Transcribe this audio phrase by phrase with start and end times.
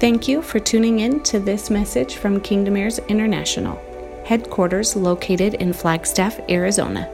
[0.00, 3.80] Thank you for tuning in to this message from Kingdom Heirs International,
[4.24, 7.08] headquarters located in Flagstaff, Arizona.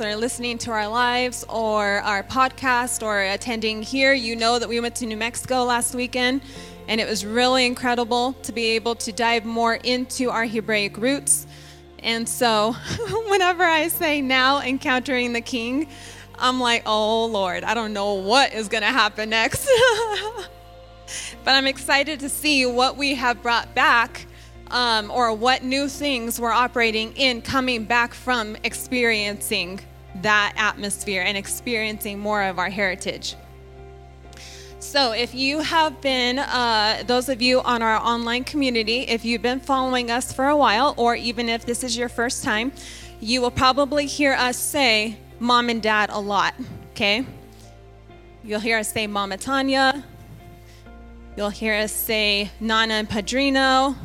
[0.00, 4.80] Or listening to our lives or our podcast or attending here, you know that we
[4.80, 6.42] went to New Mexico last weekend
[6.86, 11.46] and it was really incredible to be able to dive more into our Hebraic roots.
[12.00, 12.72] And so,
[13.28, 15.88] whenever I say now encountering the King,
[16.38, 19.68] I'm like, oh Lord, I don't know what is going to happen next.
[21.44, 24.26] but I'm excited to see what we have brought back
[24.70, 29.80] um, or what new things we're operating in coming back from experiencing
[30.22, 33.36] that atmosphere and experiencing more of our heritage.
[34.78, 39.40] So, if you have been, uh, those of you on our online community, if you've
[39.40, 42.72] been following us for a while, or even if this is your first time,
[43.20, 46.54] you will probably hear us say mom and dad a lot,
[46.92, 47.26] okay?
[48.44, 50.04] You'll hear us say Mama Tanya.
[51.36, 53.96] You'll hear us say Nana and Padrino.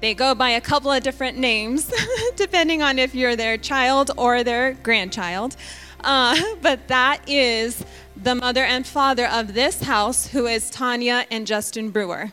[0.00, 1.92] They go by a couple of different names,
[2.36, 5.56] depending on if you're their child or their grandchild.
[6.02, 7.84] Uh, but that is
[8.16, 12.32] the mother and father of this house, who is Tanya and Justin Brewer.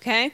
[0.00, 0.32] Okay?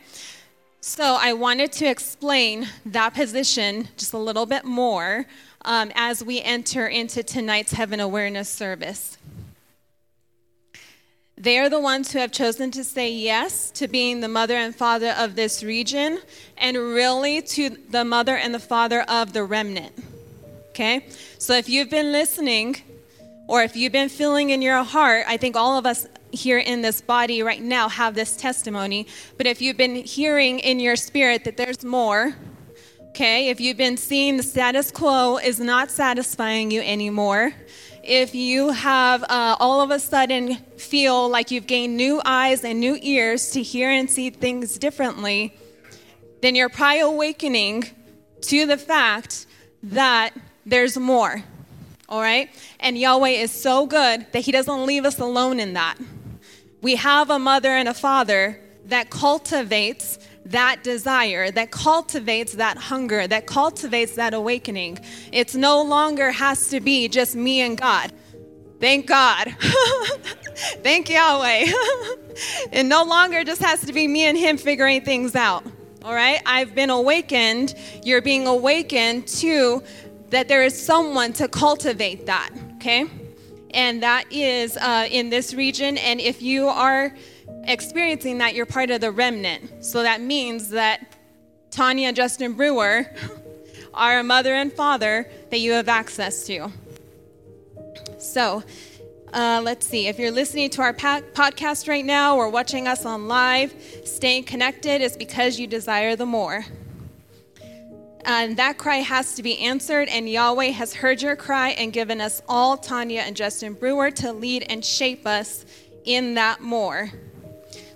[0.81, 5.27] So I wanted to explain that position just a little bit more
[5.65, 9.19] um, as we enter into tonight's Heaven Awareness service.
[11.37, 14.75] They are the ones who have chosen to say yes to being the mother and
[14.75, 16.21] father of this region
[16.57, 19.93] and really to the mother and the father of the remnant.
[20.69, 21.09] Okay?
[21.39, 22.77] So if you've been listening
[23.49, 26.81] or if you've been feeling in your heart, I think all of us here in
[26.81, 29.07] this body right now have this testimony.
[29.37, 32.35] But if you've been hearing in your spirit that there's more,
[33.13, 37.53] okay, if you've been seeing the status quo is not satisfying you anymore,
[38.03, 42.81] if you have uh, all of a sudden feel like you've gained new eyes and
[42.81, 45.55] new ears to hear and see things differently,
[46.41, 47.85] then you're probably awakening
[48.41, 49.45] to the fact
[49.83, 50.31] that
[50.65, 51.45] there's more.
[52.09, 52.49] All right?
[52.81, 55.99] And Yahweh is so good that He doesn't leave us alone in that.
[56.81, 63.27] We have a mother and a father that cultivates that desire, that cultivates that hunger,
[63.27, 64.99] that cultivates that awakening.
[65.33, 68.13] It's no longer has to be just me and God.
[68.81, 69.55] Thank God.
[70.83, 71.67] Thank Yahweh.
[72.73, 75.65] it no longer just has to be me and Him figuring things out.
[76.05, 76.43] All right?
[76.45, 77.75] I've been awakened.
[78.05, 79.83] You're being awakened to
[80.31, 82.51] that there is someone to cultivate that.
[82.77, 83.07] Okay?
[83.71, 85.97] And that is uh, in this region.
[85.99, 87.15] And if you are
[87.65, 89.85] experiencing that, you're part of the remnant.
[89.85, 91.17] So that means that
[91.71, 93.07] Tanya and Justin Brewer
[93.95, 96.71] are a mother and father that you have access to.
[98.19, 98.63] So,
[99.33, 100.09] uh, let's see.
[100.09, 103.75] If you're listening to our podcast right now or watching us on live,
[104.05, 106.65] staying connected is because you desire the more.
[108.25, 112.21] And that cry has to be answered, and Yahweh has heard your cry and given
[112.21, 115.65] us all, Tanya and Justin Brewer, to lead and shape us
[116.05, 117.11] in that more.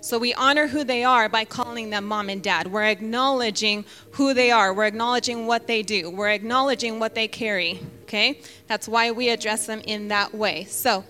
[0.07, 2.67] So we honor who they are by calling them mom and dad.
[2.67, 4.73] We're acknowledging who they are.
[4.73, 6.09] We're acknowledging what they do.
[6.09, 7.81] We're acknowledging what they carry.
[8.03, 8.39] Okay?
[8.67, 10.63] That's why we address them in that way.
[10.63, 11.03] So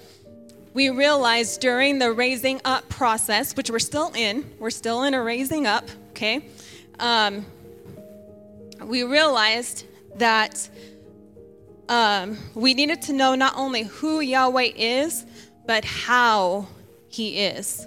[0.73, 5.21] we realized during the raising up process, which we're still in, we're still in a
[5.21, 6.49] raising up, okay?
[6.97, 7.45] Um,
[8.83, 10.67] we realized that
[11.87, 15.23] um, we needed to know not only who Yahweh is,
[15.67, 16.67] but how
[17.09, 17.86] he is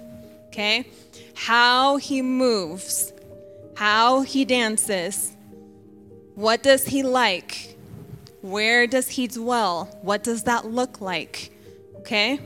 [0.51, 0.85] okay?
[1.33, 3.13] How he moves,
[3.75, 5.35] how he dances,
[6.35, 7.77] what does he like?
[8.41, 9.85] Where does he dwell?
[10.01, 11.51] What does that look like?
[11.99, 12.39] Okay?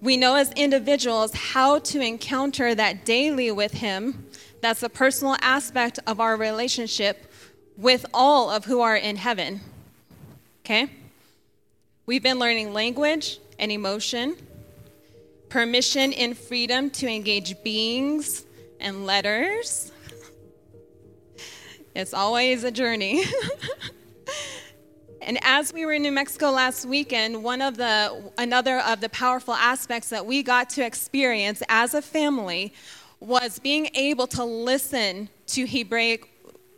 [0.00, 4.26] We know as individuals how to encounter that daily with him.
[4.60, 7.32] That's a personal aspect of our relationship
[7.76, 9.60] with all of who are in heaven.
[10.64, 10.88] Okay?
[12.06, 14.36] We've been learning language and emotion
[15.52, 18.46] permission and freedom to engage beings
[18.80, 19.92] and letters.
[21.94, 23.22] It's always a journey.
[25.20, 29.10] and as we were in New Mexico last weekend, one of the another of the
[29.10, 32.72] powerful aspects that we got to experience as a family
[33.20, 36.30] was being able to listen to Hebraic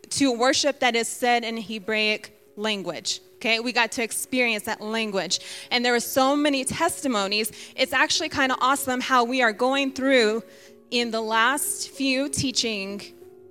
[0.09, 3.21] to worship that is said in Hebraic language.
[3.35, 5.39] Okay, we got to experience that language.
[5.69, 7.51] And there were so many testimonies.
[7.75, 10.43] It's actually kind of awesome how we are going through
[10.91, 13.01] in the last few teaching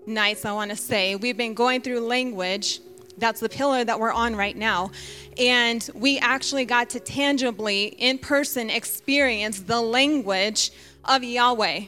[0.06, 1.16] nights, I want to say.
[1.16, 2.80] We've been going through language
[3.18, 4.90] That's the pillar that we're on right now.
[5.38, 10.72] And we actually got to tangibly, in person, experience the language
[11.04, 11.82] of Yahweh.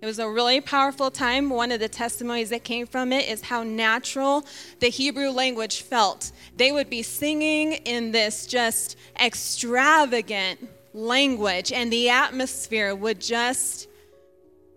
[0.00, 1.50] It was a really powerful time.
[1.50, 4.46] One of the testimonies that came from it is how natural
[4.78, 6.30] the Hebrew language felt.
[6.56, 13.88] They would be singing in this just extravagant language, and the atmosphere would just,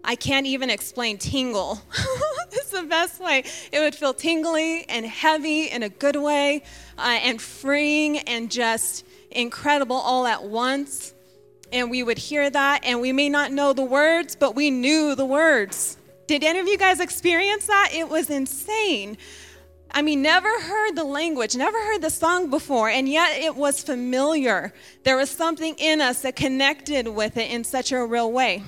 [0.04, 1.80] I can't even explain, tingle.
[2.52, 3.44] it's the best way.
[3.72, 6.64] It would feel tingly and heavy in a good way,
[6.98, 11.14] uh, and freeing and just incredible all at once
[11.72, 15.16] and we would hear that, and we may not know the words, but we knew
[15.16, 15.98] the words.
[16.28, 17.92] Did any of you guys experience that?
[17.94, 19.18] It was insane.
[19.94, 23.84] I mean, never heard the language, never heard the song before, and yet it was
[23.84, 24.74] familiar.
[25.04, 28.64] There was something in us that connected with it in such a real way.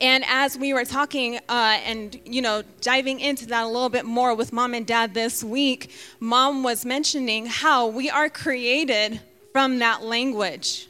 [0.00, 4.04] And as we were talking uh, and, you know, diving into that a little bit
[4.04, 9.20] more with mom and dad this week, mom was mentioning how we are created
[9.52, 10.88] from that language.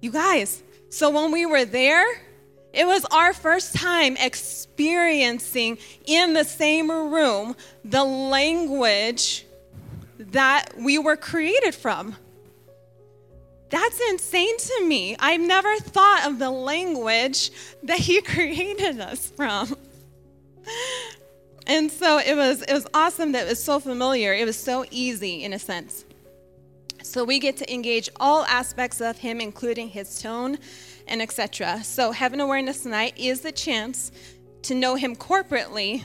[0.00, 2.06] You guys, so when we were there,
[2.72, 9.44] it was our first time experiencing in the same room the language
[10.18, 12.14] that we were created from.
[13.70, 15.16] That's insane to me.
[15.18, 17.50] I've never thought of the language
[17.82, 19.76] that he created us from.
[21.66, 24.32] And so it was it was awesome that it was so familiar.
[24.32, 26.04] It was so easy in a sense.
[27.08, 30.58] So we get to engage all aspects of him, including his tone
[31.06, 31.82] and etc.
[31.82, 34.12] So heaven awareness tonight is the chance
[34.64, 36.02] to know him corporately.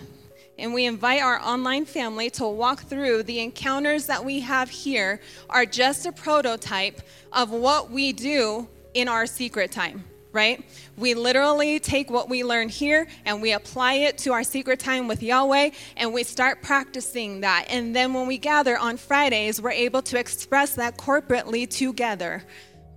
[0.58, 5.20] And we invite our online family to walk through the encounters that we have here
[5.50, 7.02] are just a prototype
[7.34, 10.66] of what we do in our secret time right?
[10.98, 15.08] We literally take what we learn here and we apply it to our secret time
[15.08, 17.68] with Yahweh and we start practicing that.
[17.70, 22.44] And then when we gather on Fridays, we're able to express that corporately together,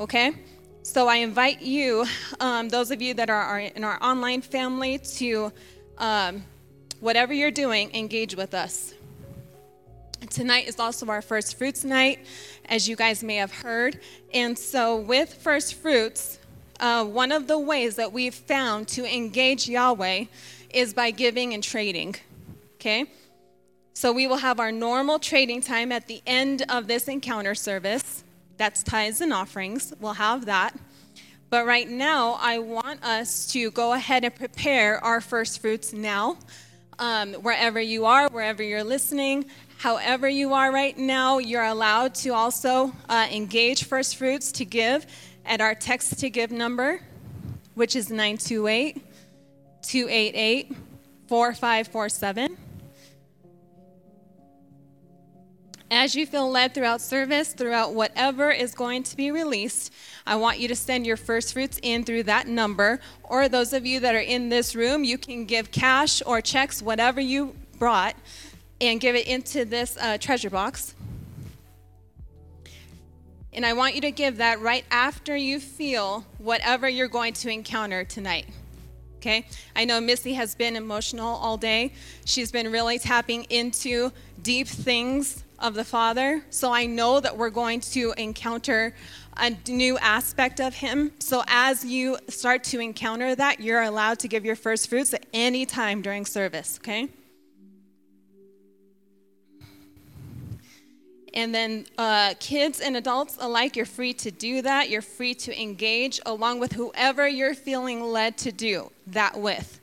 [0.01, 0.33] okay?
[0.83, 2.07] So I invite you,
[2.41, 5.53] um, those of you that are, in our online family, to
[5.99, 6.43] um,
[7.01, 8.95] whatever you're doing, engage with us.
[10.31, 12.25] Tonight is also our first fruits night,
[12.67, 14.01] as you guys may have heard.
[14.33, 16.39] And so, with first fruits,
[16.81, 20.25] uh, one of the ways that we've found to engage Yahweh
[20.71, 22.17] is by giving and trading.
[22.75, 23.07] Okay?
[23.95, 28.25] So we will have our normal trading time at the end of this encounter service.
[28.59, 29.95] That's tithes and offerings.
[30.01, 30.77] We'll have that.
[31.49, 36.39] But right now, I want us to go ahead and prepare our first fruits now.
[36.99, 39.47] Um, wherever you are, wherever you're listening,
[39.79, 45.07] however you are right now, you're allowed to also uh, engage first fruits to give
[45.47, 47.01] at our text to give number,
[47.75, 49.03] which is 928
[49.83, 50.77] 288
[51.29, 52.57] 4547.
[55.89, 59.93] As you feel led throughout service, throughout whatever is going to be released,
[60.27, 62.99] I want you to send your first fruits in through that number.
[63.23, 66.83] Or those of you that are in this room, you can give cash or checks,
[66.83, 68.17] whatever you brought,
[68.81, 70.97] and give it into this uh, treasure box.
[73.57, 77.51] And I want you to give that right after you feel whatever you're going to
[77.51, 78.47] encounter tonight.
[79.17, 79.47] Okay?
[79.75, 81.93] I know Missy has been emotional all day.
[82.27, 84.13] She's been really tapping into
[84.43, 86.45] deep things of the Father.
[86.51, 88.95] So I know that we're going to encounter
[89.39, 91.13] a new aspect of Him.
[91.19, 95.25] So as you start to encounter that, you're allowed to give your first fruits at
[95.33, 97.09] any time during service, okay?
[101.37, 104.89] And then uh, kids and adults alike, you're free to do that.
[104.89, 109.79] You're free to engage along with whoever you're feeling led to do that with.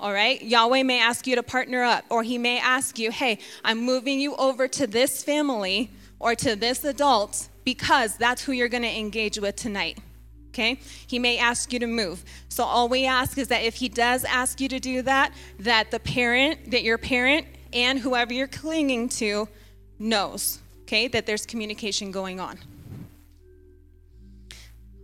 [0.00, 0.42] All right?
[0.42, 4.18] Yahweh may ask you to partner up, or He may ask you, hey, I'm moving
[4.18, 8.98] you over to this family or to this adult because that's who you're going to
[8.98, 9.98] engage with tonight.
[10.48, 10.80] Okay?
[11.06, 12.24] He may ask you to move.
[12.48, 15.92] So all we ask is that if he does ask you to do that, that
[15.92, 19.48] the parent, that your parent and whoever you're clinging to
[20.00, 22.56] knows okay, that there's communication going on.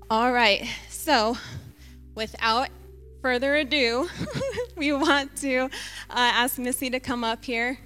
[0.08, 1.36] All right, so
[2.14, 2.68] without
[3.20, 4.08] further ado,
[4.76, 5.68] we want to uh,
[6.08, 7.80] ask Missy to come up here.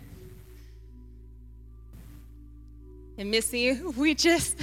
[3.17, 4.61] And Missy, we just,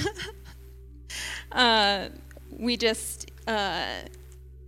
[1.51, 2.09] uh,
[2.51, 3.95] we just uh,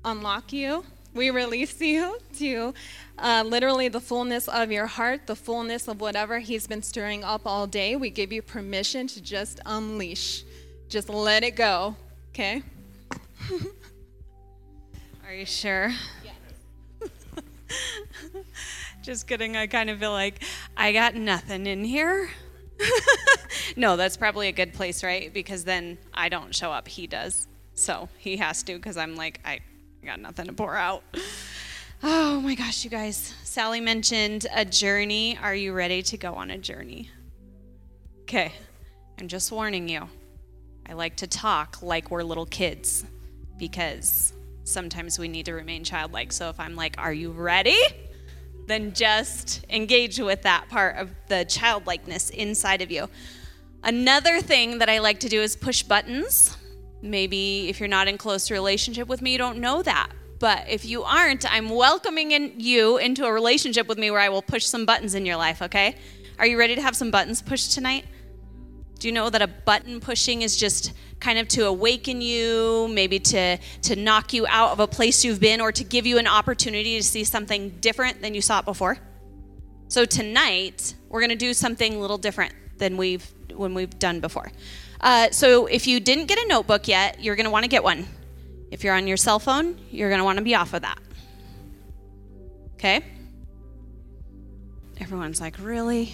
[0.03, 0.84] unlock you.
[1.13, 2.74] We release you to
[3.17, 7.41] uh, literally the fullness of your heart, the fullness of whatever He's been stirring up
[7.45, 7.95] all day.
[7.95, 10.43] We give you permission to just unleash,
[10.89, 11.95] just let it go,
[12.29, 12.63] okay?
[15.25, 15.91] Are you sure?
[16.24, 16.36] Yes.
[19.03, 19.55] Just kidding.
[19.55, 20.43] I kind of feel like
[20.75, 22.29] I got nothing in here.
[23.75, 25.34] no, that's probably a good place, right?
[25.34, 27.48] Because then I don't show up, he does.
[27.75, 29.60] So he has to because I'm like, I
[30.03, 31.03] got nothing to pour out.
[32.07, 33.33] Oh my gosh, you guys.
[33.43, 35.39] Sally mentioned a journey.
[35.41, 37.09] Are you ready to go on a journey?
[38.21, 38.53] Okay,
[39.19, 40.07] I'm just warning you.
[40.88, 43.05] I like to talk like we're little kids
[43.57, 44.33] because
[44.65, 46.31] sometimes we need to remain childlike.
[46.31, 47.79] So if I'm like, Are you ready?
[48.67, 53.09] Then just engage with that part of the childlikeness inside of you.
[53.83, 56.55] Another thing that I like to do is push buttons.
[57.01, 60.12] Maybe if you're not in close relationship with me, you don't know that.
[60.39, 64.30] But if you aren't, I'm welcoming in you into a relationship with me where I
[64.30, 65.96] will push some buttons in your life, okay?
[66.38, 68.06] Are you ready to have some buttons pushed tonight?
[69.00, 73.20] Do you know that a button pushing is just kind of to awaken you, maybe
[73.20, 76.27] to, to knock you out of a place you've been, or to give you an
[76.27, 78.98] opportunity to see something different than you saw it before?
[79.88, 84.20] So tonight, we're going to do something a little different than we've when we've done
[84.20, 84.51] before.
[85.00, 87.84] Uh, so if you didn't get a notebook yet, you're going to want to get
[87.84, 88.06] one.
[88.75, 91.00] If you're on your cell phone, you're going to want to be off of that.
[92.74, 93.01] Okay?
[95.00, 96.13] Everyone's like, really?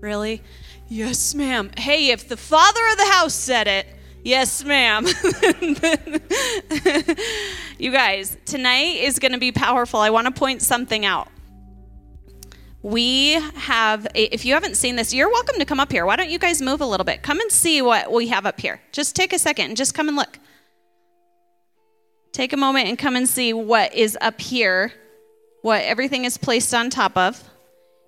[0.00, 0.40] Really?
[0.88, 1.70] Yes, ma'am.
[1.76, 3.86] Hey, if the father of the house said it,
[4.24, 5.04] yes, ma'am.
[7.78, 10.00] you guys, tonight is going to be powerful.
[10.00, 11.28] I want to point something out.
[12.80, 16.06] We have, if you haven't seen this, you're welcome to come up here.
[16.06, 17.22] Why don't you guys move a little bit?
[17.22, 18.80] Come and see what we have up here.
[18.92, 20.38] Just take a second and just come and look.
[22.32, 24.92] Take a moment and come and see what is up here,
[25.62, 27.42] what everything is placed on top of.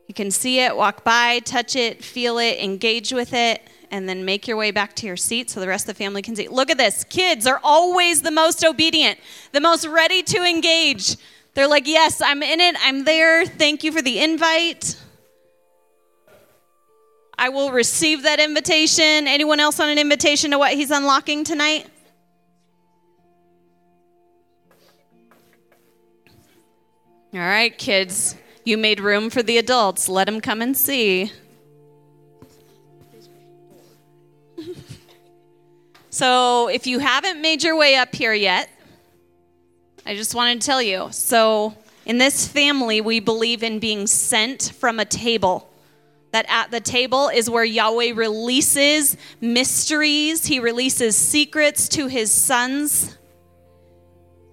[0.07, 4.25] You can see it, walk by, touch it, feel it, engage with it, and then
[4.25, 6.49] make your way back to your seat so the rest of the family can see.
[6.49, 7.05] Look at this.
[7.05, 9.19] Kids are always the most obedient,
[9.53, 11.17] the most ready to engage.
[11.55, 12.77] They're like, Yes, I'm in it.
[12.81, 13.47] I'm there.
[13.47, 14.97] Thank you for the invite.
[17.37, 19.27] I will receive that invitation.
[19.27, 21.87] Anyone else on an invitation to what he's unlocking tonight?
[27.33, 28.35] All right, kids.
[28.65, 30.09] You made room for the adults.
[30.09, 31.31] Let them come and see.
[36.11, 38.69] so, if you haven't made your way up here yet,
[40.05, 41.07] I just wanted to tell you.
[41.13, 45.71] So, in this family, we believe in being sent from a table.
[46.33, 53.17] That at the table is where Yahweh releases mysteries, He releases secrets to His sons.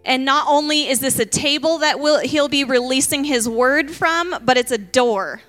[0.07, 4.33] And not only is this a table that will, he'll be releasing his word from,
[4.45, 5.41] but it's a door.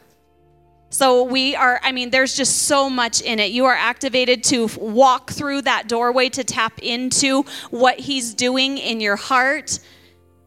[0.90, 3.52] So we are, I mean, there's just so much in it.
[3.52, 9.00] You are activated to walk through that doorway to tap into what he's doing in
[9.00, 9.78] your heart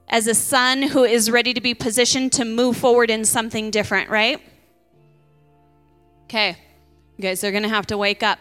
[0.10, 4.10] as a son who is ready to be positioned to move forward in something different,
[4.10, 4.42] right?
[6.26, 6.58] Okay,
[7.16, 8.40] you guys are going to have to wake up.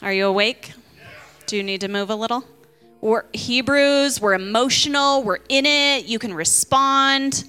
[0.00, 0.72] Are you awake?
[1.44, 2.42] Do you need to move a little?
[3.04, 7.44] We're Hebrews, we're emotional, we're in it, you can respond,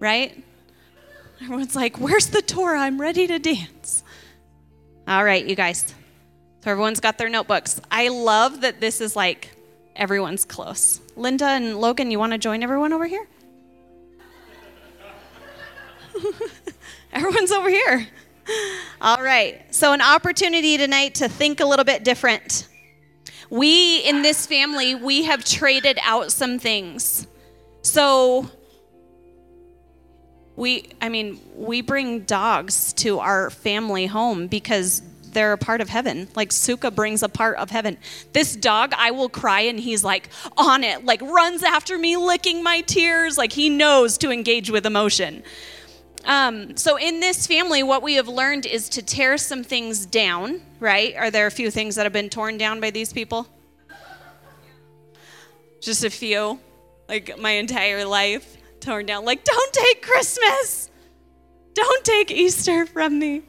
[0.00, 0.44] right?
[1.40, 2.78] Everyone's like, Where's the Torah?
[2.78, 4.04] I'm ready to dance.
[5.06, 5.94] All right, you guys.
[6.62, 7.80] So everyone's got their notebooks.
[7.90, 9.56] I love that this is like
[9.96, 11.00] everyone's close.
[11.16, 13.26] Linda and Logan, you want to join everyone over here?
[17.14, 18.06] everyone's over here.
[19.00, 19.74] All right.
[19.74, 22.68] So, an opportunity tonight to think a little bit different.
[23.50, 27.26] We, in this family, we have traded out some things.
[27.82, 28.50] So,
[30.56, 35.02] we, I mean, we bring dogs to our family home because
[35.32, 36.28] they're a part of heaven.
[36.34, 37.96] Like Suka brings a part of heaven.
[38.32, 42.62] This dog, I will cry and he's like on it, like runs after me, licking
[42.62, 43.38] my tears.
[43.38, 45.42] Like he knows to engage with emotion.
[46.28, 50.60] Um, so in this family, what we have learned is to tear some things down,
[50.78, 51.16] right?
[51.16, 53.48] Are there a few things that have been torn down by these people?
[55.80, 56.60] Just a few.
[57.08, 59.24] Like my entire life torn down.
[59.24, 60.90] Like, don't take Christmas.
[61.72, 63.42] Don't take Easter from me.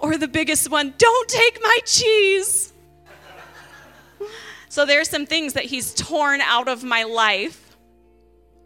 [0.00, 2.72] Or the biggest one, don't take my cheese.
[4.68, 7.67] So there's some things that he's torn out of my life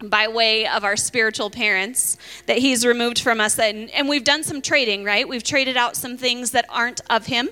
[0.09, 3.57] by way of our spiritual parents that he's removed from us.
[3.57, 5.27] And, and we've done some trading right?
[5.27, 7.49] We've traded out some things that aren't of him.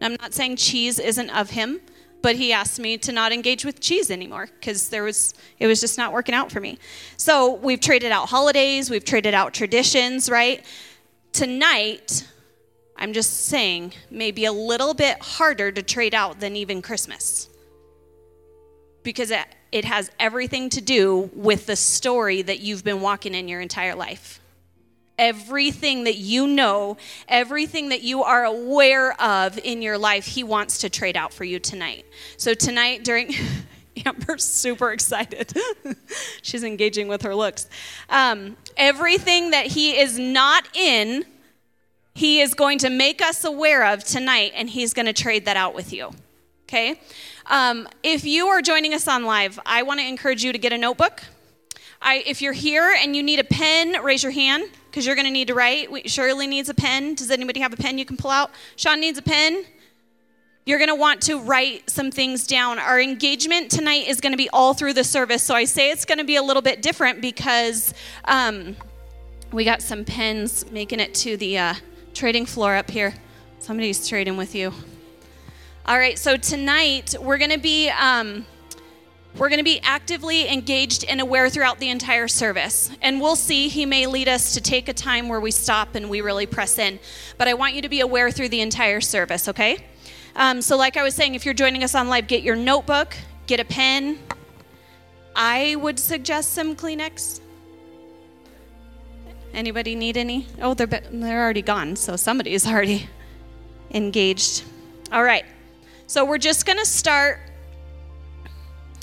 [0.00, 1.80] And i'm not saying cheese isn't of him
[2.24, 5.78] but he asked me to not engage with cheese anymore because there was it was
[5.78, 6.78] just not working out for me.
[7.18, 10.64] So we've traded out holidays we've traded out traditions right?
[11.32, 12.26] Tonight
[12.96, 17.48] i'm just saying maybe a little bit harder to trade out than even christmas.
[19.02, 23.48] Because it, it has everything to do with the story that you've been walking in
[23.48, 24.40] your entire life.
[25.18, 30.78] Everything that you know, everything that you are aware of in your life, He wants
[30.78, 32.06] to trade out for you tonight.
[32.36, 33.34] So, tonight, during.
[34.06, 35.52] Amber's super excited.
[36.42, 37.68] She's engaging with her looks.
[38.08, 41.24] Um, everything that he is not in,
[42.12, 45.56] he is going to make us aware of tonight, and he's going to trade that
[45.56, 46.10] out with you.
[46.64, 46.98] Okay?
[47.46, 50.72] Um, if you are joining us on live, I want to encourage you to get
[50.72, 51.22] a notebook.
[52.00, 55.26] I, if you're here and you need a pen, raise your hand because you're going
[55.26, 55.90] to need to write.
[55.90, 57.14] We, Shirley needs a pen.
[57.14, 58.50] Does anybody have a pen you can pull out?
[58.76, 59.64] Sean needs a pen.
[60.66, 62.78] You're going to want to write some things down.
[62.78, 65.42] Our engagement tonight is going to be all through the service.
[65.42, 67.92] So I say it's going to be a little bit different because
[68.24, 68.74] um,
[69.52, 71.74] we got some pens making it to the uh,
[72.14, 73.14] trading floor up here.
[73.58, 74.72] Somebody's trading with you.
[75.86, 77.90] All right, so tonight we're going to be.
[77.90, 78.46] Um,
[79.36, 82.90] we're going to be actively engaged and aware throughout the entire service.
[83.02, 86.08] And we'll see, he may lead us to take a time where we stop and
[86.08, 87.00] we really press in.
[87.36, 89.84] But I want you to be aware through the entire service, okay?
[90.36, 93.14] Um, so, like I was saying, if you're joining us on live, get your notebook,
[93.46, 94.20] get a pen.
[95.36, 97.40] I would suggest some Kleenex.
[99.52, 100.46] Anybody need any?
[100.62, 103.10] Oh, they're, they're already gone, so somebody's already
[103.90, 104.62] engaged.
[105.12, 105.44] All right.
[106.06, 107.40] So, we're just going to start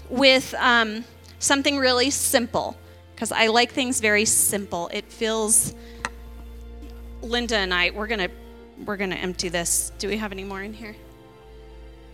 [0.10, 1.03] with um,
[1.39, 2.77] something really simple
[3.13, 4.89] because I like things very simple.
[4.93, 5.74] It feels.
[7.22, 8.29] Linda and I, we're gonna
[8.86, 9.91] we're gonna empty this.
[10.00, 10.96] Do we have any more in here?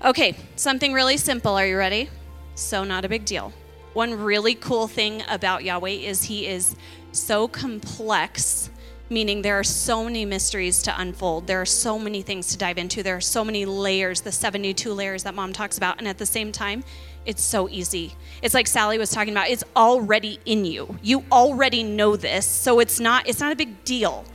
[0.04, 1.54] Okay, something really simple.
[1.54, 2.10] Are you ready?
[2.56, 3.54] So not a big deal.
[3.94, 6.76] One really cool thing about Yahweh is he is
[7.14, 8.70] so complex
[9.10, 11.48] meaning there are so many mysteries to unfold.
[11.48, 13.04] There are so many things to dive into.
[13.04, 15.98] There are so many layers, the 72 layers that mom talks about.
[16.00, 16.84] And at the same time,
[17.26, 18.16] it's so easy.
[18.42, 20.98] It's like Sally was talking about, it's already in you.
[21.04, 24.26] You already know this, so it's not it's not a big deal.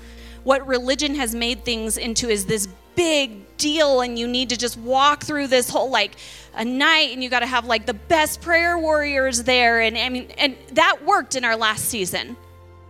[0.45, 4.76] What religion has made things into is this big deal and you need to just
[4.76, 6.16] walk through this whole like
[6.55, 10.09] a night and you got to have like the best prayer warriors there and I
[10.11, 12.37] mean and that worked in our last season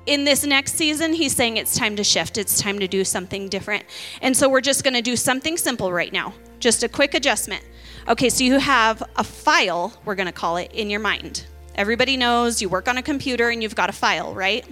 [0.06, 2.38] in this next season, he's saying it's time to shift.
[2.38, 3.84] It's time to do something different.
[4.20, 7.64] And so we're just going to do something simple right now, just a quick adjustment.
[8.08, 11.46] Okay, so you have a file, we're going to call it, in your mind.
[11.76, 14.66] Everybody knows you work on a computer and you've got a file, right?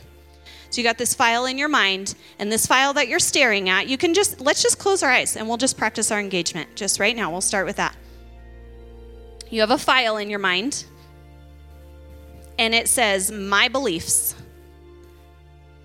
[0.71, 3.89] So you got this file in your mind, and this file that you're staring at,
[3.89, 6.77] you can just, let's just close our eyes and we'll just practice our engagement.
[6.77, 7.97] Just right now, we'll start with that.
[9.49, 10.85] You have a file in your mind,
[12.57, 14.37] and it says, My beliefs.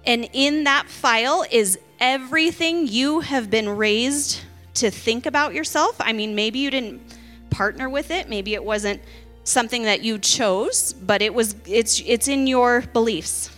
[0.06, 4.42] And in that file is everything you have been raised
[4.76, 5.96] to think about yourself.
[6.00, 7.02] I mean, maybe you didn't
[7.50, 9.02] partner with it, maybe it wasn't
[9.46, 13.50] something that you chose, but it was it's it's in your beliefs.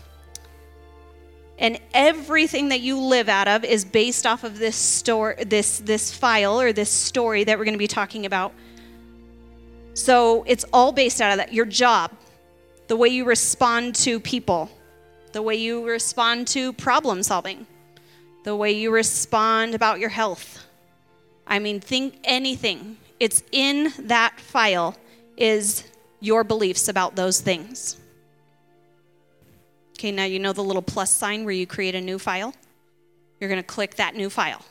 [1.60, 6.14] And everything that you live out of is based off of this store this this
[6.14, 8.54] file or this story that we're going to be talking about.
[9.96, 11.54] So, it's all based out of that.
[11.54, 12.12] Your job,
[12.88, 14.70] the way you respond to people,
[15.32, 17.68] the way you respond to problem solving,
[18.44, 20.66] the way you respond about your health.
[21.46, 22.98] I mean, think anything.
[23.20, 24.96] It's in that file
[25.38, 25.84] is
[26.20, 27.98] your beliefs about those things.
[29.98, 32.54] Okay, now you know the little plus sign where you create a new file?
[33.40, 34.64] You're going to click that new file.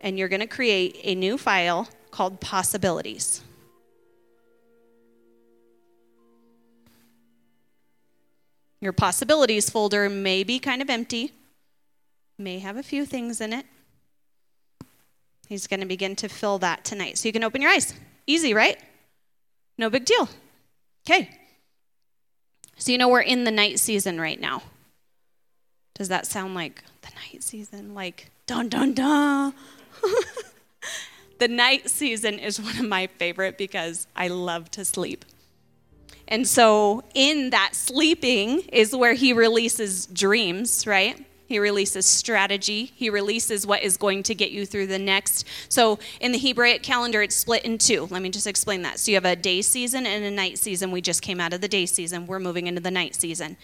[0.00, 3.42] And you're going to create a new file called possibilities.
[8.80, 11.32] Your possibilities folder may be kind of empty,
[12.38, 13.66] may have a few things in it.
[15.48, 17.18] He's going to begin to fill that tonight.
[17.18, 17.92] So you can open your eyes.
[18.26, 18.78] Easy, right?
[19.76, 20.28] No big deal.
[21.06, 21.28] Okay.
[22.76, 24.62] So you know we're in the night season right now.
[25.94, 27.94] Does that sound like the night season?
[27.94, 29.52] Like dun dun dun.
[31.38, 35.24] the night season is one of my favorite because I love to sleep.
[36.30, 41.26] And so, in that sleeping is where he releases dreams, right?
[41.46, 42.92] He releases strategy.
[42.94, 45.44] He releases what is going to get you through the next.
[45.68, 48.06] So, in the Hebraic calendar, it's split in two.
[48.08, 49.00] Let me just explain that.
[49.00, 50.92] So, you have a day season and a night season.
[50.92, 52.28] We just came out of the day season.
[52.28, 53.56] We're moving into the night season.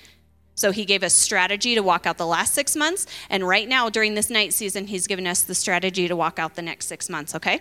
[0.57, 3.07] So, he gave us strategy to walk out the last six months.
[3.31, 6.57] And right now, during this night season, he's given us the strategy to walk out
[6.57, 7.61] the next six months, okay?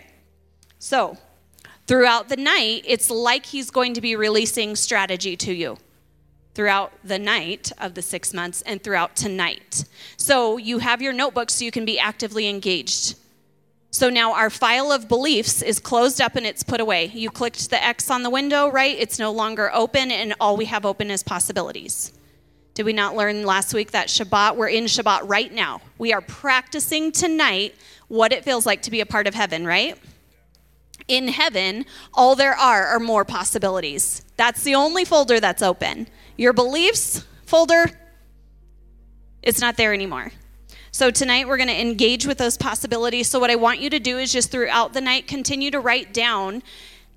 [0.80, 1.16] So,
[1.86, 5.78] Throughout the night, it's like he's going to be releasing strategy to you
[6.54, 9.84] throughout the night of the six months and throughout tonight.
[10.16, 13.14] So you have your notebook so you can be actively engaged.
[13.90, 17.06] So now our file of beliefs is closed up and it's put away.
[17.14, 18.96] You clicked the X on the window, right?
[18.98, 22.12] It's no longer open, and all we have open is possibilities.
[22.74, 25.80] Did we not learn last week that Shabbat, we're in Shabbat right now?
[25.98, 27.74] We are practicing tonight
[28.08, 29.98] what it feels like to be a part of heaven, right?
[31.08, 34.24] In heaven, all there are are more possibilities.
[34.36, 36.08] That's the only folder that's open.
[36.36, 37.90] Your beliefs folder,
[39.42, 40.32] it's not there anymore.
[40.90, 43.28] So tonight we're going to engage with those possibilities.
[43.28, 46.14] So, what I want you to do is just throughout the night continue to write
[46.14, 46.62] down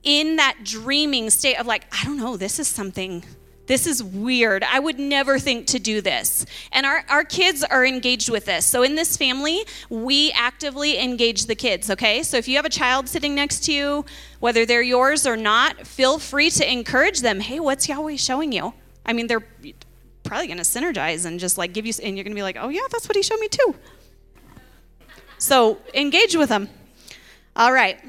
[0.04, 3.24] in that dreaming state of like, I don't know, this is something
[3.70, 4.64] this is weird.
[4.64, 6.44] I would never think to do this.
[6.72, 8.66] And our, our kids are engaged with this.
[8.66, 12.24] So in this family, we actively engage the kids, okay?
[12.24, 14.06] So if you have a child sitting next to you,
[14.40, 17.42] whether they're yours or not, feel free to encourage them.
[17.42, 18.74] Hey, what's Yahweh showing you?
[19.06, 19.46] I mean, they're
[20.24, 22.58] probably going to synergize and just like give you, and you're going to be like,
[22.60, 23.76] oh, yeah, that's what he showed me too.
[25.38, 26.70] So engage with them.
[27.56, 28.00] All right.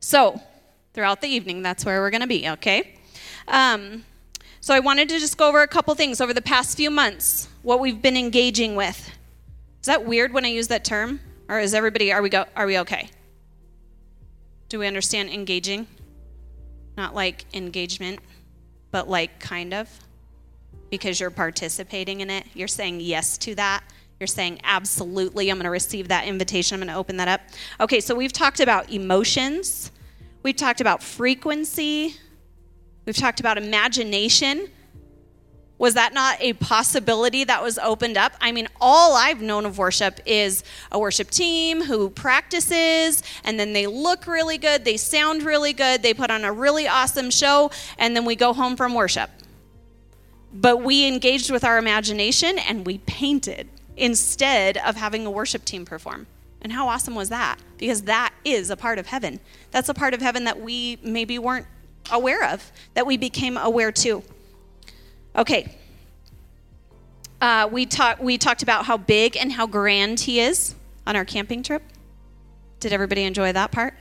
[0.00, 0.40] So
[0.94, 2.94] throughout the evening, that's where we're going to be, okay?
[3.48, 4.04] Um,
[4.60, 7.48] so I wanted to just go over a couple things over the past few months,
[7.62, 9.10] what we've been engaging with.
[9.80, 11.20] Is that weird when I use that term?
[11.48, 13.08] Or is everybody, are we, go, are we okay?
[14.68, 15.86] Do we understand engaging?
[16.96, 18.18] Not like engagement,
[18.90, 19.88] but like kind of?
[20.90, 22.46] Because you're participating in it.
[22.54, 23.84] You're saying yes to that.
[24.18, 26.74] You're saying, absolutely, I'm going to receive that invitation.
[26.74, 27.42] I'm going to open that up.
[27.80, 29.92] Okay, so we've talked about emotions,
[30.42, 32.16] we've talked about frequency,
[33.06, 34.68] We've talked about imagination.
[35.78, 38.32] Was that not a possibility that was opened up?
[38.40, 43.72] I mean, all I've known of worship is a worship team who practices and then
[43.72, 47.70] they look really good, they sound really good, they put on a really awesome show,
[47.98, 49.30] and then we go home from worship.
[50.52, 55.84] But we engaged with our imagination and we painted instead of having a worship team
[55.84, 56.26] perform.
[56.62, 57.58] And how awesome was that?
[57.76, 59.40] Because that is a part of heaven.
[59.70, 61.66] That's a part of heaven that we maybe weren't
[62.10, 64.22] aware of, that we became aware too.
[65.34, 65.76] Okay.
[67.40, 70.74] Uh, we, talk, we talked about how big and how grand he is
[71.06, 71.82] on our camping trip.
[72.80, 73.94] Did everybody enjoy that part?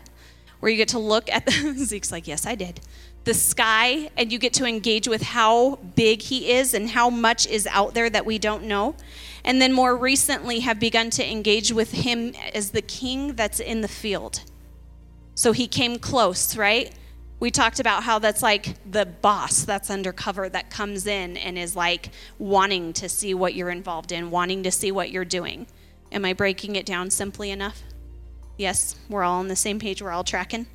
[0.60, 2.80] Where you get to look at the, Zeke's like, yes, I did.
[3.26, 7.48] The sky, and you get to engage with how big he is and how much
[7.48, 8.96] is out there that we don't know.
[9.44, 13.82] And then more recently, have begun to engage with him as the king that's in
[13.82, 14.41] the field.
[15.36, 16.94] So he came close, right?
[17.46, 21.76] We talked about how that's like the boss that's undercover that comes in and is
[21.76, 25.68] like wanting to see what you're involved in, wanting to see what you're doing.
[26.12, 27.84] Am I breaking it down simply enough?
[28.58, 30.66] Yes, we're all on the same page, we're all tracking.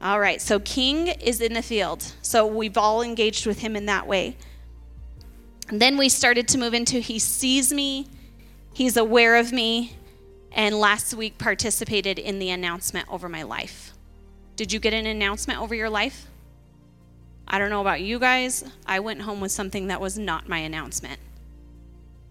[0.00, 2.04] All right, so King is in the field.
[2.22, 4.36] So we've all engaged with him in that way.
[5.70, 8.06] And then we started to move into he sees me,
[8.72, 9.96] he's aware of me,
[10.52, 13.92] and last week participated in the announcement over my life.
[14.60, 16.26] Did you get an announcement over your life?
[17.48, 18.62] I don't know about you guys.
[18.84, 21.18] I went home with something that was not my announcement.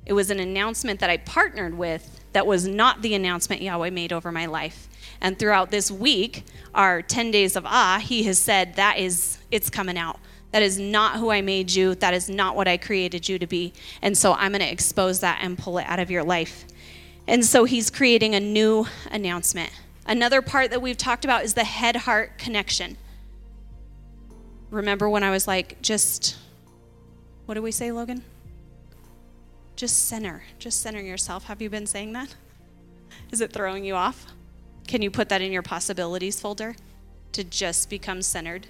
[0.05, 4.13] It was an announcement that I partnered with that was not the announcement Yahweh made
[4.13, 4.87] over my life.
[5.19, 6.43] And throughout this week,
[6.75, 10.19] our 10 days of Ah, He has said, that is, it's coming out.
[10.51, 11.95] That is not who I made you.
[11.95, 13.73] That is not what I created you to be.
[14.03, 16.65] And so I'm going to expose that and pull it out of your life.
[17.25, 19.71] And so He's creating a new announcement.
[20.10, 22.98] Another part that we've talked about is the head heart connection.
[24.72, 26.36] Remember when I was like, just,
[27.45, 28.24] what do we say, Logan?
[29.76, 30.41] Just center.
[30.58, 31.43] Just center yourself.
[31.43, 32.34] Have you been saying that?
[33.32, 34.26] Is it throwing you off?
[34.88, 36.76] Can you put that in your possibilities folder
[37.34, 38.65] to just become centered?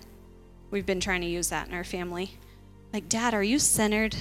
[0.72, 2.38] We've been trying to use that in our family.
[2.92, 4.14] Like, Dad, are you centered?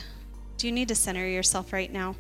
[0.57, 2.15] Do you need to center yourself right now?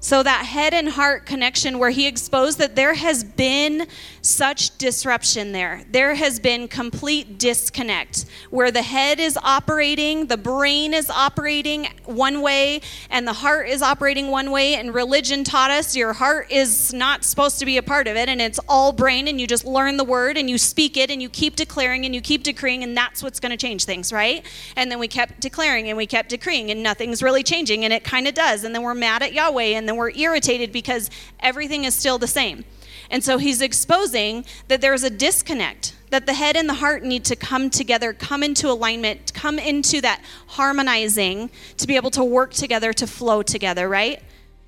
[0.00, 3.88] So, that head and heart connection, where he exposed that there has been
[4.22, 5.82] such disruption there.
[5.90, 12.42] There has been complete disconnect, where the head is operating, the brain is operating one
[12.42, 12.80] way,
[13.10, 14.76] and the heart is operating one way.
[14.76, 18.28] And religion taught us your heart is not supposed to be a part of it,
[18.28, 21.20] and it's all brain, and you just learn the word and you speak it, and
[21.20, 24.46] you keep declaring and you keep decreeing, and that's what's going to change things, right?
[24.76, 28.04] And then we kept declaring and we kept decreeing, and nothing's really changing, and it
[28.04, 28.62] kind of does.
[28.62, 32.26] And then we're mad at Yahweh, and then we're irritated because everything is still the
[32.26, 32.64] same.
[33.10, 37.24] And so he's exposing that there's a disconnect, that the head and the heart need
[37.26, 42.52] to come together, come into alignment, come into that harmonizing to be able to work
[42.52, 44.22] together, to flow together, right?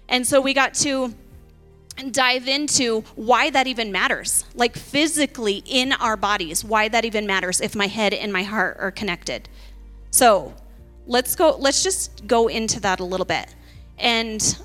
[0.09, 1.15] And so we got to
[2.11, 7.61] dive into why that even matters, like physically in our bodies, why that even matters
[7.61, 9.49] if my head and my heart are connected.
[10.11, 10.55] So
[11.07, 13.55] let's go, let's just go into that a little bit.
[13.99, 14.59] And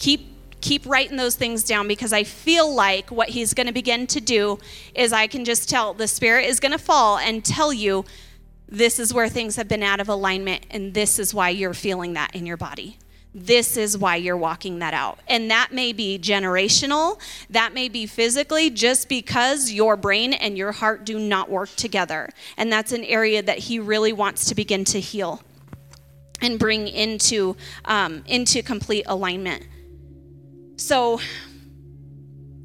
[0.00, 0.26] keep
[0.60, 4.20] keep writing those things down because I feel like what he's going to begin to
[4.20, 4.58] do
[4.94, 8.04] is I can just tell the Spirit is going to fall and tell you
[8.68, 12.12] this is where things have been out of alignment, and this is why you're feeling
[12.12, 12.98] that in your body.
[13.34, 15.20] This is why you're walking that out.
[15.28, 20.72] And that may be generational, that may be physically, just because your brain and your
[20.72, 22.28] heart do not work together.
[22.56, 25.42] And that's an area that he really wants to begin to heal
[26.40, 29.66] and bring into, um, into complete alignment.
[30.80, 31.20] So,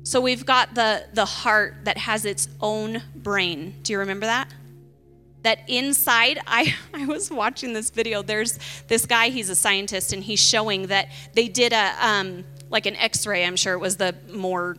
[0.04, 3.76] so we've got the, the heart that has its own brain.
[3.84, 4.48] Do you remember that?
[5.42, 10.24] that inside I, I was watching this video there's this guy he's a scientist and
[10.24, 14.16] he's showing that they did a um, like an x-ray i'm sure it was the
[14.34, 14.76] more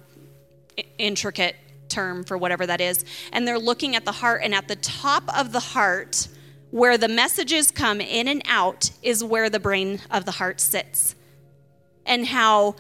[0.99, 1.55] intricate
[1.89, 5.23] term for whatever that is and they're looking at the heart and at the top
[5.39, 6.27] of the heart
[6.73, 11.15] where the messages come in and out is where the brain of the heart sits
[12.07, 12.75] and how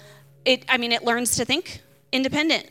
[0.47, 1.83] it i mean it learns to think
[2.13, 2.67] independent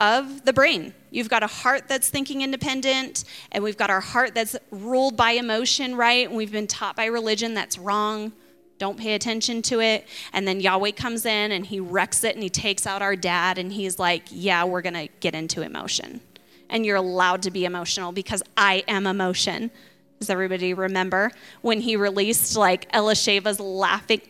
[0.00, 0.94] of the brain.
[1.10, 5.32] You've got a heart that's thinking independent, and we've got our heart that's ruled by
[5.32, 6.26] emotion, right?
[6.26, 8.32] And we've been taught by religion that's wrong.
[8.78, 10.08] Don't pay attention to it.
[10.32, 13.58] And then Yahweh comes in and he wrecks it and he takes out our dad
[13.58, 16.22] and he's like, Yeah, we're going to get into emotion.
[16.70, 19.70] And you're allowed to be emotional because I am emotion.
[20.18, 24.22] Does everybody remember when he released like Elisheva's laughing?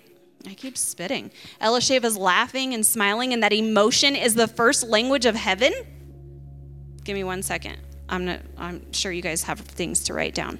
[0.46, 1.30] I keep spitting.
[1.60, 5.72] Elisheva's laughing and smiling, and that emotion is the first language of heaven.
[7.04, 7.76] Give me one second.
[8.08, 10.58] I'm not, I'm sure you guys have things to write down.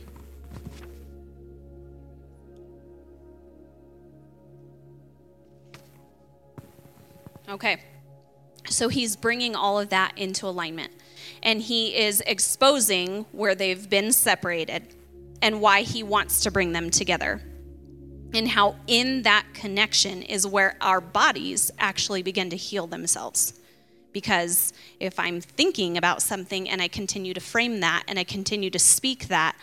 [7.48, 7.80] Okay.
[8.68, 10.92] So he's bringing all of that into alignment.
[11.42, 14.94] And he is exposing where they've been separated
[15.42, 17.42] and why he wants to bring them together
[18.32, 23.54] and how in that connection is where our bodies actually begin to heal themselves.
[24.12, 28.70] Because if I'm thinking about something and I continue to frame that and I continue
[28.70, 29.56] to speak that,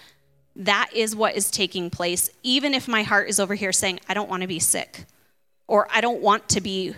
[0.56, 4.13] that is what is taking place, even if my heart is over here saying, I
[4.13, 5.06] don't want to be sick
[5.67, 6.93] or I don't want to be.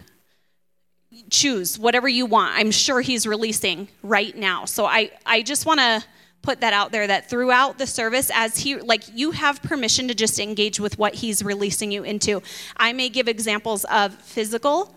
[1.31, 2.55] Choose whatever you want.
[2.55, 4.65] I'm sure he's releasing right now.
[4.65, 6.03] So I, I just want to
[6.41, 10.15] put that out there that throughout the service as he like you have permission to
[10.15, 12.41] just engage with what he's releasing you into.
[12.77, 14.95] I may give examples of physical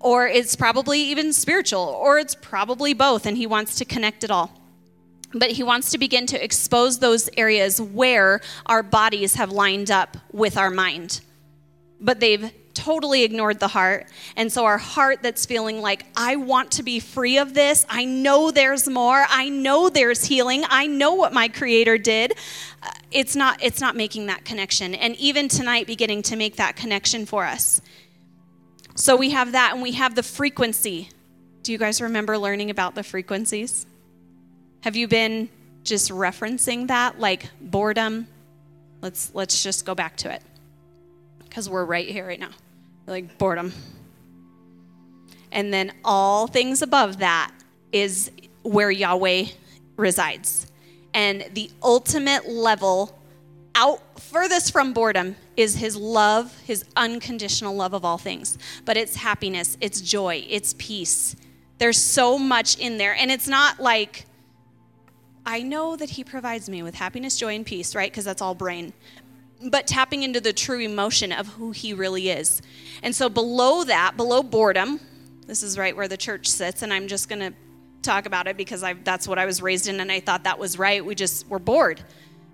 [0.00, 4.30] or it's probably even spiritual or it's probably both and he wants to connect it
[4.30, 4.56] all.
[5.32, 10.16] But he wants to begin to expose those areas where our bodies have lined up
[10.32, 11.20] with our mind.
[12.00, 14.06] But they've totally ignored the heart.
[14.36, 17.84] And so our heart that's feeling like, I want to be free of this.
[17.88, 19.24] I know there's more.
[19.28, 20.64] I know there's healing.
[20.68, 22.32] I know what my creator did.
[22.82, 24.94] Uh, it's not it's not making that connection.
[24.94, 27.80] And even tonight beginning to make that connection for us.
[28.94, 31.08] So we have that and we have the frequency.
[31.62, 33.86] Do you guys remember learning about the frequencies?
[34.82, 35.48] Have you been
[35.84, 38.26] just referencing that like boredom?
[39.02, 40.42] Let's let's just go back to it
[41.50, 42.52] because we're right here right now
[43.10, 43.72] like boredom.
[45.52, 47.50] And then all things above that
[47.92, 48.30] is
[48.62, 49.46] where Yahweh
[49.96, 50.70] resides.
[51.12, 53.18] And the ultimate level
[53.74, 58.58] out furthest from boredom is his love, his unconditional love of all things.
[58.84, 61.34] But it's happiness, it's joy, it's peace.
[61.78, 63.14] There's so much in there.
[63.14, 64.26] And it's not like,
[65.44, 68.10] I know that he provides me with happiness, joy, and peace, right?
[68.10, 68.92] Because that's all brain
[69.62, 72.62] but tapping into the true emotion of who he really is.
[73.02, 75.00] And so below that, below boredom,
[75.46, 77.52] this is right where the church sits, and I'm just going to
[78.02, 80.58] talk about it because I, that's what I was raised in, and I thought that
[80.58, 81.04] was right.
[81.04, 82.02] We just, we're bored.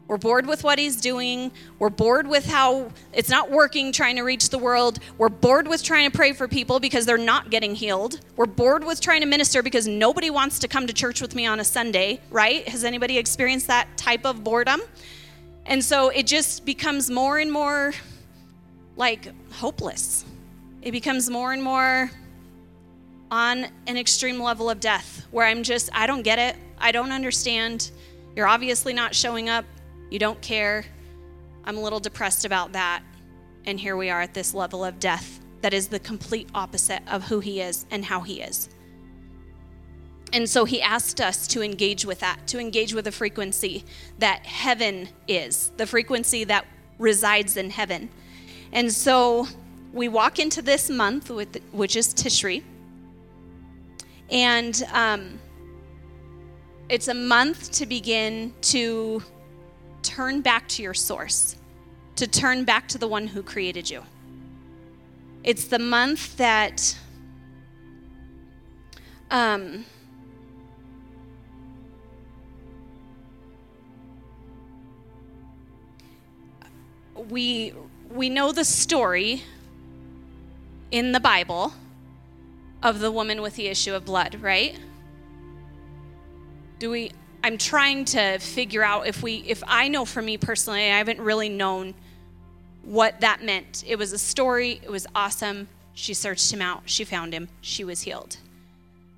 [0.08, 1.50] We're bored with what he's doing.
[1.80, 5.00] We're bored with how it's not working trying to reach the world.
[5.18, 8.20] We're bored with trying to pray for people because they're not getting healed.
[8.36, 11.44] We're bored with trying to minister because nobody wants to come to church with me
[11.46, 12.66] on a Sunday, right?
[12.68, 14.80] Has anybody experienced that type of boredom?
[15.68, 17.92] And so it just becomes more and more
[18.96, 20.24] like hopeless.
[20.82, 22.10] It becomes more and more
[23.30, 26.56] on an extreme level of death where I'm just, I don't get it.
[26.78, 27.90] I don't understand.
[28.36, 29.64] You're obviously not showing up.
[30.10, 30.84] You don't care.
[31.64, 33.02] I'm a little depressed about that.
[33.64, 37.24] And here we are at this level of death that is the complete opposite of
[37.24, 38.68] who he is and how he is.
[40.36, 43.84] And so he asked us to engage with that, to engage with the frequency
[44.18, 46.66] that heaven is, the frequency that
[46.98, 48.10] resides in heaven.
[48.70, 49.46] And so
[49.94, 52.62] we walk into this month, with, which is Tishri.
[54.28, 55.38] And um,
[56.90, 59.22] it's a month to begin to
[60.02, 61.56] turn back to your source,
[62.16, 64.02] to turn back to the one who created you.
[65.44, 66.94] It's the month that
[69.28, 69.84] Um,
[77.28, 77.72] we
[78.10, 79.42] we know the story
[80.90, 81.74] in the Bible
[82.82, 84.78] of the woman with the issue of blood, right?
[86.78, 87.10] Do we
[87.42, 91.20] I'm trying to figure out if we if I know for me personally, I haven't
[91.20, 91.94] really known
[92.82, 93.84] what that meant.
[93.86, 95.68] It was a story, it was awesome.
[95.94, 98.36] She searched him out, she found him, she was healed.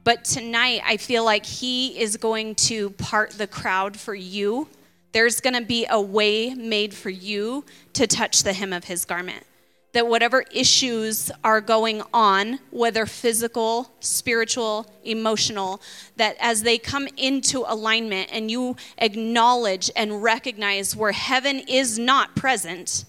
[0.05, 4.69] But tonight I feel like he is going to part the crowd for you
[5.13, 9.05] there's going to be a way made for you to touch the hem of his
[9.05, 9.45] garment.
[9.93, 15.81] That whatever issues are going on, whether physical, spiritual, emotional,
[16.17, 22.37] that as they come into alignment and you acknowledge and recognize where heaven is not
[22.37, 23.07] present,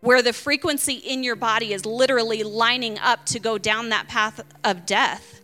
[0.00, 4.40] where the frequency in your body is literally lining up to go down that path
[4.64, 5.42] of death,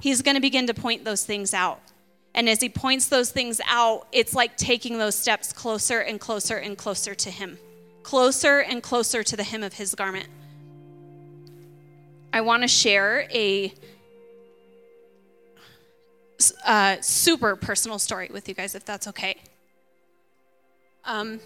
[0.00, 1.80] he's going to begin to point those things out.
[2.36, 6.58] And as he points those things out, it's like taking those steps closer and closer
[6.58, 7.58] and closer to him,
[8.02, 10.28] closer and closer to the hem of his garment.
[12.34, 13.72] I want to share a
[16.66, 19.36] uh, super personal story with you guys, if that's okay.
[21.06, 21.40] Um,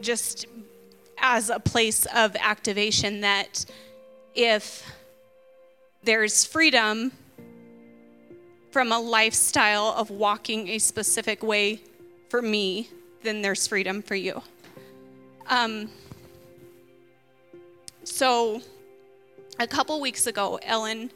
[0.00, 0.46] just
[1.18, 3.64] as a place of activation that
[4.34, 4.84] if
[6.02, 7.12] there's freedom
[8.70, 11.80] from a lifestyle of walking a specific way
[12.28, 12.88] for me,
[13.22, 14.42] then there's freedom for you.
[15.48, 15.88] Um,
[18.04, 18.60] so,
[19.58, 21.10] a couple weeks ago, Ellen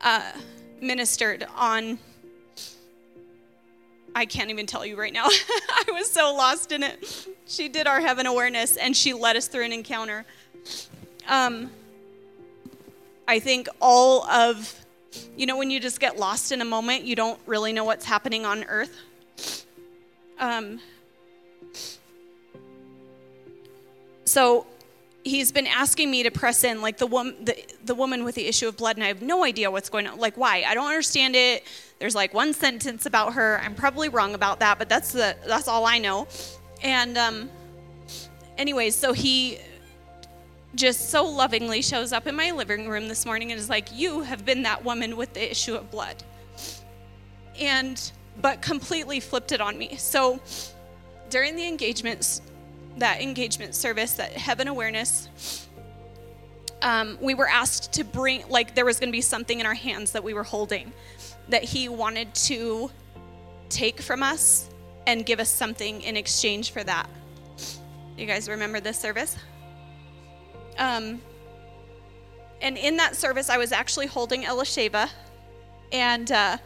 [0.00, 0.32] uh,
[0.80, 1.98] ministered on.
[4.14, 5.26] I can't even tell you right now.
[5.28, 9.48] I was so lost in it she did our heaven awareness and she led us
[9.48, 10.24] through an encounter.
[11.28, 11.70] Um,
[13.26, 14.84] I think all of,
[15.36, 18.04] you know, when you just get lost in a moment, you don't really know what's
[18.04, 19.66] happening on earth.
[20.38, 20.80] Um,
[24.24, 24.64] so
[25.24, 28.46] he's been asking me to press in like the woman the, the woman with the
[28.46, 30.86] issue of blood and i have no idea what's going on like why i don't
[30.86, 31.62] understand it
[32.00, 35.68] there's like one sentence about her i'm probably wrong about that but that's the that's
[35.68, 36.26] all i know
[36.82, 37.50] and um,
[38.60, 39.58] anyways, so he
[40.74, 44.20] just so lovingly shows up in my living room this morning and is like, You
[44.20, 46.22] have been that woman with the issue of blood.
[47.58, 48.00] And,
[48.40, 49.96] but completely flipped it on me.
[49.96, 50.40] So
[51.28, 52.40] during the engagements,
[52.98, 55.66] that engagement service, that heaven awareness,
[56.82, 59.74] um, we were asked to bring, like, there was going to be something in our
[59.74, 60.92] hands that we were holding
[61.50, 62.90] that he wanted to
[63.68, 64.68] take from us
[65.06, 67.08] and give us something in exchange for that.
[68.16, 69.36] You guys remember this service?
[70.78, 71.20] Um,
[72.60, 75.08] and in that service, I was actually holding Elisheva,
[75.92, 76.58] and uh,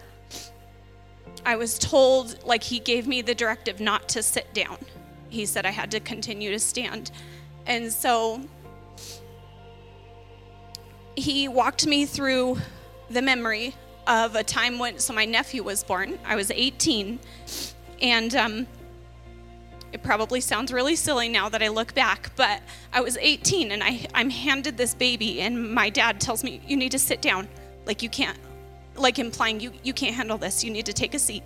[1.46, 4.78] I was told, like, he gave me the directive not to sit down.
[5.28, 7.10] He said I had to continue to stand.
[7.66, 8.40] And so
[11.16, 12.58] he walked me through
[13.10, 13.74] the memory
[14.06, 16.18] of a time when, so my nephew was born.
[16.24, 17.18] I was 18,
[18.02, 18.66] and um,
[19.92, 22.60] it probably sounds really silly now that I look back, but
[22.92, 26.76] I was 18 and I, I'm handed this baby, and my dad tells me, You
[26.76, 27.48] need to sit down.
[27.86, 28.38] Like, you can't,
[28.96, 30.64] like implying you, you can't handle this.
[30.64, 31.44] You need to take a seat.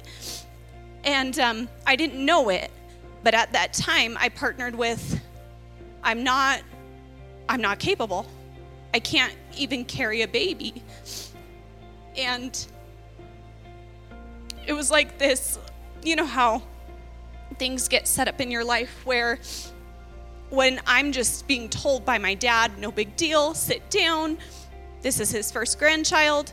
[1.05, 2.71] And um, I didn't know it,
[3.23, 5.21] but at that time, I partnered with,
[6.03, 6.62] I'm not,
[7.49, 8.27] I'm not capable.
[8.94, 10.83] I can't even carry a baby.
[12.19, 12.67] And
[14.67, 15.59] it was like this
[16.03, 16.63] you know how
[17.59, 19.39] things get set up in your life where
[20.51, 24.39] when I'm just being told by my dad, no big deal, sit down,
[25.03, 26.53] this is his first grandchild,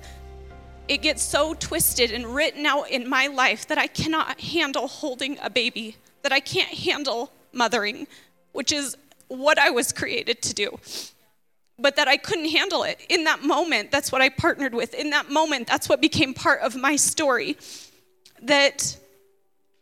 [0.87, 5.37] it gets so twisted and written out in my life that I cannot handle holding
[5.41, 8.07] a baby, that I can't handle mothering,
[8.51, 8.97] which is
[9.27, 10.79] what I was created to do.
[11.77, 12.99] But that I couldn't handle it.
[13.09, 14.93] In that moment, that's what I partnered with.
[14.93, 17.57] In that moment, that's what became part of my story.
[18.41, 18.97] That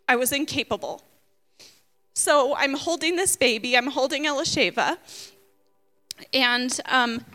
[0.08, 1.04] I was incapable.
[2.16, 4.98] So I'm holding this baby, I'm holding Elisheva,
[6.32, 7.26] and um,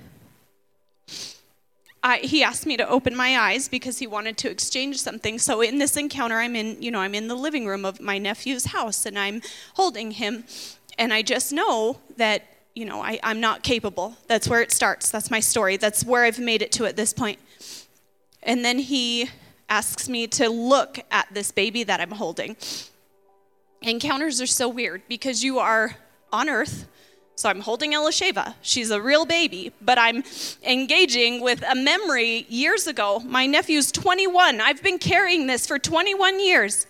[2.03, 5.41] I, he asked me to open my eyes because he wanted to exchange something.
[5.41, 8.19] So in this encounter, I'm in, you know, I'm in the living room of my
[8.19, 9.43] nephew's house, and I'm
[9.75, 10.45] holding him,
[10.97, 12.45] and I just know that,
[12.79, 14.17] you know, I, I'm not capable.
[14.29, 15.11] That's where it starts.
[15.11, 15.77] That's my story.
[15.77, 17.41] That's where I've made it to at this point.
[18.45, 19.31] And then he
[19.69, 22.57] asks me to look at this baby that I'm holding.
[23.83, 25.97] Encounters are so weird because you are
[26.33, 26.87] on earth,
[27.35, 28.55] So I'm holding Elisheva.
[28.63, 30.23] She's a real baby, but I'm
[30.63, 33.21] engaging with a memory years ago.
[33.25, 34.61] My nephew's 21.
[34.61, 36.87] I've been carrying this for 21 years.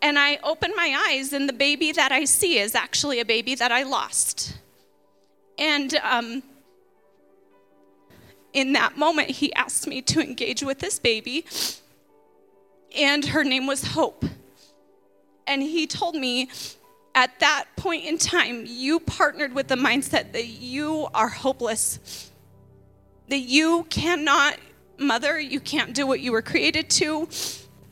[0.00, 3.54] And I open my eyes, and the baby that I see is actually a baby
[3.56, 4.56] that I lost.
[5.58, 6.42] And um,
[8.52, 11.44] in that moment, he asked me to engage with this baby,
[12.96, 14.24] and her name was Hope.
[15.46, 16.48] And he told me
[17.14, 22.30] at that point in time, you partnered with the mindset that you are hopeless,
[23.28, 24.56] that you cannot
[24.98, 27.28] mother, you can't do what you were created to,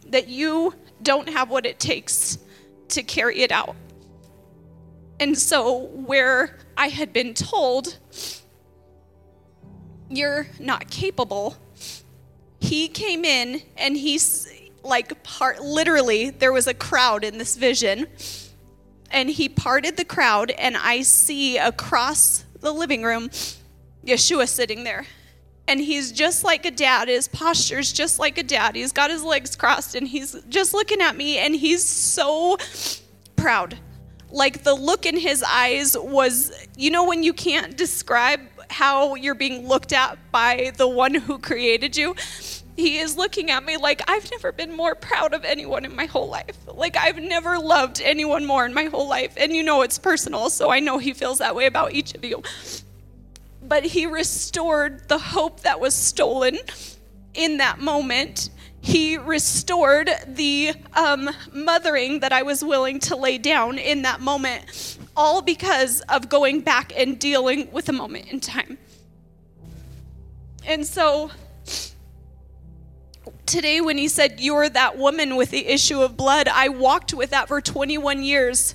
[0.07, 0.74] that you
[1.07, 2.36] don't have what it takes
[2.88, 3.76] to carry it out.
[5.20, 7.96] And so, where I had been told,
[10.11, 11.57] you're not capable,
[12.59, 14.52] he came in and he's
[14.82, 18.09] like, part literally, there was a crowd in this vision
[19.12, 23.30] and he parted the crowd, and I see across the living room
[24.04, 25.07] Yeshua sitting there.
[25.68, 27.08] And he's just like a dad.
[27.08, 28.76] His posture's just like a dad.
[28.76, 32.56] He's got his legs crossed and he's just looking at me and he's so
[33.34, 33.78] proud.
[34.30, 38.40] Like the look in his eyes was, you know, when you can't describe
[38.70, 42.14] how you're being looked at by the one who created you?
[42.76, 46.06] he is looking at me like I've never been more proud of anyone in my
[46.06, 46.56] whole life.
[46.66, 49.32] Like I've never loved anyone more in my whole life.
[49.36, 52.24] And you know it's personal, so I know he feels that way about each of
[52.24, 52.42] you.
[53.68, 56.58] But he restored the hope that was stolen
[57.34, 58.50] in that moment.
[58.80, 64.98] He restored the um, mothering that I was willing to lay down in that moment,
[65.16, 68.78] all because of going back and dealing with a moment in time.
[70.64, 71.30] And so
[73.46, 77.30] today when he said, You're that woman with the issue of blood, I walked with
[77.30, 78.74] that for 21 years.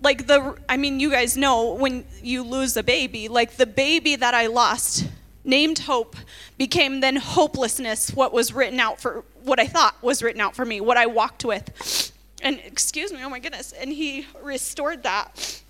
[0.00, 4.16] Like the, I mean, you guys know when you lose a baby, like the baby
[4.16, 5.08] that I lost,
[5.44, 6.14] named Hope,
[6.56, 10.64] became then hopelessness, what was written out for, what I thought was written out for
[10.64, 12.12] me, what I walked with.
[12.42, 13.72] And excuse me, oh my goodness.
[13.72, 15.62] And he restored that.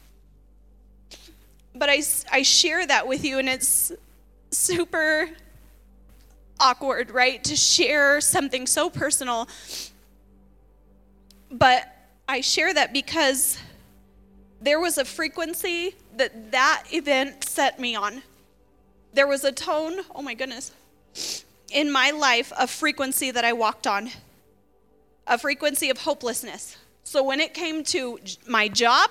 [1.74, 2.03] But I,
[2.33, 3.93] I share that with you, and it's
[4.51, 5.29] super
[6.59, 7.43] awkward, right?
[7.45, 9.49] To share something so personal.
[11.51, 11.85] But
[12.29, 13.59] I share that because
[14.61, 18.23] there was a frequency that that event set me on.
[19.13, 20.73] There was a tone, oh my goodness,
[21.73, 24.11] in my life, a frequency that I walked on,
[25.27, 26.77] a frequency of hopelessness.
[27.05, 29.11] So when it came to my job,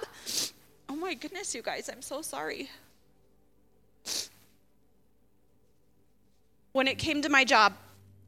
[0.87, 2.69] oh my goodness, you guys, I'm so sorry.
[6.77, 7.73] when it came to my job,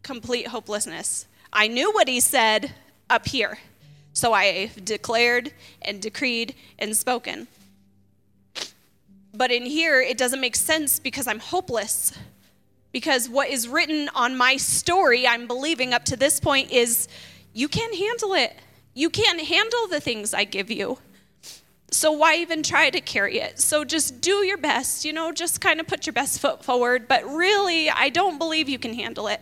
[0.01, 1.27] complete hopelessness.
[1.53, 2.73] I knew what he said
[3.07, 3.59] up here,
[4.19, 7.47] so I declared and decreed and spoken.
[9.33, 12.11] But in here, it doesn't make sense because I'm hopeless.
[12.91, 17.07] Because what is written on my story, I'm believing up to this point, is
[17.53, 18.55] you can't handle it.
[18.93, 20.97] You can't handle the things I give you.
[21.91, 23.59] So why even try to carry it?
[23.59, 27.07] So just do your best, you know, just kind of put your best foot forward.
[27.07, 29.41] But really, I don't believe you can handle it.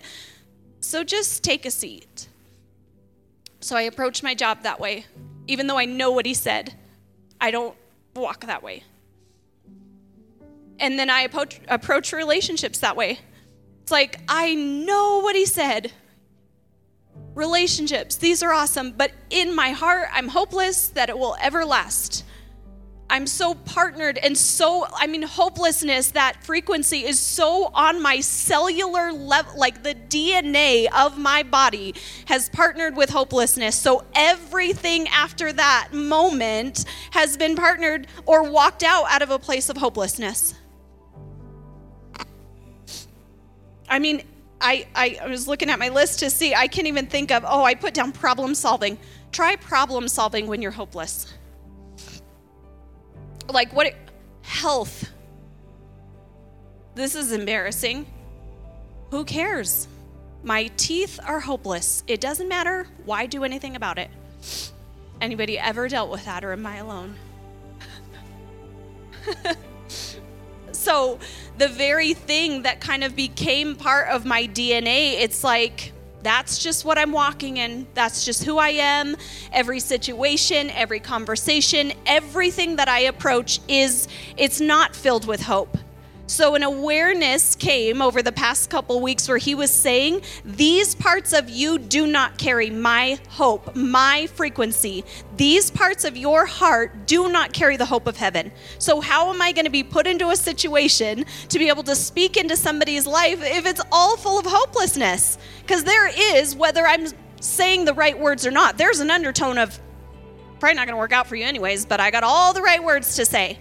[0.81, 2.27] So just take a seat.
[3.67, 5.05] So I approach my job that way.
[5.45, 6.73] Even though I know what he said,
[7.41, 7.75] I don't
[8.15, 8.83] walk that way.
[10.79, 13.19] And then I approach, approach relationships that way.
[13.81, 15.91] It's like, I know what he said.
[17.35, 22.23] Relationships, these are awesome, but in my heart, I'm hopeless that it will ever last.
[23.09, 29.13] I'm so partnered and so, I mean, hopelessness, that frequency is so on my cellular
[29.13, 31.95] level, like the DNA of my body
[32.25, 33.75] has partnered with hopelessness.
[33.77, 39.69] So everything after that moment has been partnered or walked out out of a place
[39.69, 40.53] of hopelessness.
[43.89, 44.21] I mean,
[44.59, 47.63] I, I was looking at my list to see, I can't even think of, oh,
[47.63, 48.97] I put down problem solving.
[49.31, 51.36] Try problem solving when you're hopeless
[53.49, 53.93] like what
[54.41, 55.09] health.
[56.95, 58.05] This is embarrassing.
[59.11, 59.87] Who cares?
[60.43, 62.03] My teeth are hopeless.
[62.07, 62.87] It doesn't matter.
[63.05, 64.09] Why do anything about it?
[65.21, 67.15] Anybody ever dealt with that or am i alone?
[70.87, 71.19] So
[71.57, 75.91] the very thing that kind of became part of my dna it's like
[76.27, 77.87] that's just what I'm walking in.
[77.93, 79.15] That's just who I am.
[79.53, 85.77] Every situation, every conversation, everything that I approach is it's not filled with hope.
[86.29, 91.31] So, an awareness came over the past couple weeks where he was saying, These parts
[91.31, 95.05] of you do not carry my hope, my frequency.
[95.37, 98.51] These parts of your heart do not carry the hope of heaven.
[98.77, 101.95] So, how am I going to be put into a situation to be able to
[101.95, 105.37] speak into somebody's life if it's all full of hopelessness?
[105.61, 107.07] Because there is, whether I'm
[107.39, 109.79] saying the right words or not, there's an undertone of,
[110.59, 112.83] probably not going to work out for you anyways, but I got all the right
[112.83, 113.59] words to say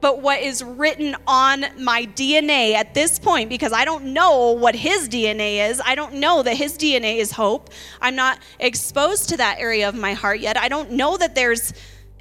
[0.00, 4.74] but what is written on my DNA at this point, because I don't know what
[4.74, 5.80] his DNA is.
[5.84, 7.70] I don't know that his DNA is hope.
[8.00, 10.56] I'm not exposed to that area of my heart yet.
[10.56, 11.72] I don't know that there's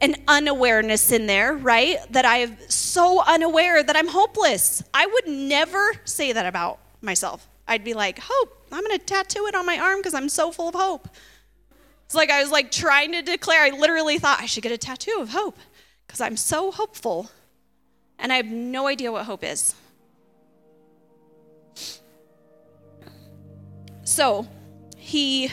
[0.02, 1.98] an unawareness in there, right?
[2.12, 4.84] That I am so unaware that I'm hopeless.
[4.94, 7.48] I would never say that about myself.
[7.68, 10.52] I'd be like, hope, I'm going to tattoo it on my arm because I'm so
[10.52, 11.08] full of hope.
[12.06, 14.78] It's like I was like trying to declare, I literally thought I should get a
[14.78, 15.58] tattoo of hope
[16.08, 17.30] because I'm so hopeful
[18.20, 19.76] and I have no idea what hope is.
[24.04, 24.48] So
[24.98, 25.52] he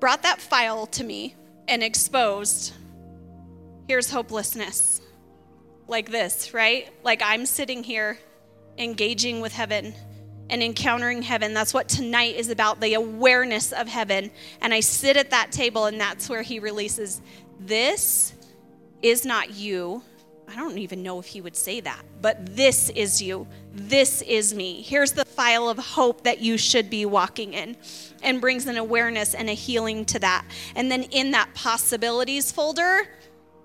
[0.00, 1.34] brought that file to me
[1.66, 2.72] and exposed
[3.88, 5.00] here's hopelessness.
[5.88, 6.90] Like this, right?
[7.02, 8.18] Like I'm sitting here
[8.76, 9.94] engaging with heaven
[10.50, 11.54] and encountering heaven.
[11.54, 14.30] That's what tonight is about the awareness of heaven.
[14.60, 17.22] And I sit at that table, and that's where he releases
[17.58, 18.34] this
[19.02, 20.02] is not you.
[20.50, 23.46] I don't even know if he would say that, but this is you.
[23.74, 24.80] This is me.
[24.80, 27.76] Here's the file of hope that you should be walking in
[28.22, 30.46] and brings an awareness and a healing to that.
[30.74, 33.08] And then in that possibilities folder,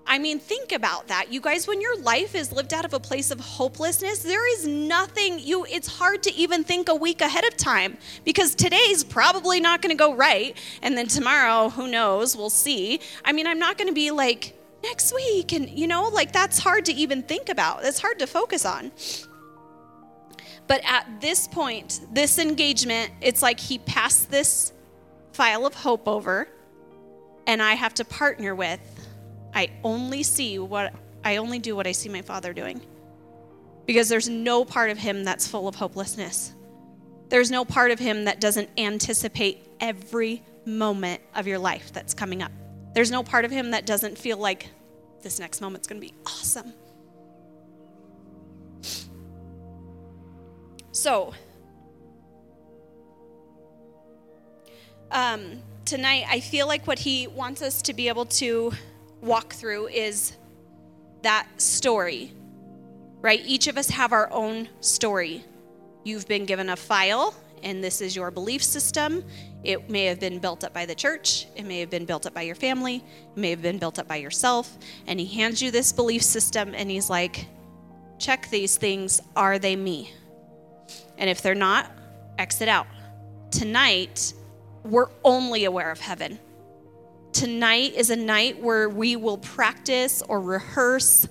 [0.06, 1.32] I mean, think about that.
[1.32, 4.66] You guys, when your life is lived out of a place of hopelessness, there is
[4.66, 9.60] nothing you it's hard to even think a week ahead of time because today's probably
[9.60, 13.00] not going to go right and then tomorrow, who knows, we'll see.
[13.24, 14.54] I mean, I'm not going to be like
[14.84, 15.52] next week.
[15.52, 18.92] And, you know, like that's hard to even think about, that's hard to focus on.
[20.66, 24.72] But at this point, this engagement, it's like he passed this
[25.32, 26.48] file of hope over,
[27.46, 28.80] and I have to partner with.
[29.54, 32.80] I only see what I only do what I see my father doing.
[33.86, 36.54] Because there's no part of him that's full of hopelessness.
[37.28, 42.42] There's no part of him that doesn't anticipate every moment of your life that's coming
[42.42, 42.52] up.
[42.94, 44.68] There's no part of him that doesn't feel like
[45.22, 46.72] this next moment's going to be awesome.
[50.92, 51.34] So,
[55.10, 58.72] um, tonight, I feel like what he wants us to be able to
[59.20, 60.36] walk through is
[61.22, 62.32] that story,
[63.20, 63.40] right?
[63.44, 65.44] Each of us have our own story.
[66.04, 69.24] You've been given a file, and this is your belief system.
[69.64, 72.34] It may have been built up by the church, it may have been built up
[72.34, 74.76] by your family, it may have been built up by yourself.
[75.06, 77.46] And he hands you this belief system and he's like,
[78.18, 79.22] check these things.
[79.34, 80.12] Are they me?
[81.16, 81.90] And if they're not,
[82.38, 82.86] exit out.
[83.50, 84.34] Tonight,
[84.84, 86.38] we're only aware of heaven.
[87.32, 91.26] Tonight is a night where we will practice or rehearse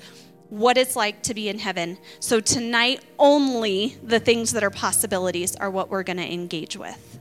[0.50, 1.98] what it's like to be in heaven.
[2.20, 7.20] So, tonight, only the things that are possibilities are what we're going to engage with.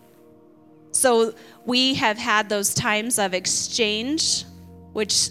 [0.92, 1.34] So
[1.64, 4.44] we have had those times of exchange,
[4.92, 5.30] which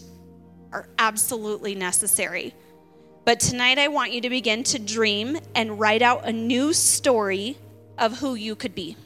[0.71, 2.53] are absolutely necessary.
[3.23, 7.57] But tonight, I want you to begin to dream and write out a new story
[7.97, 8.97] of who you could be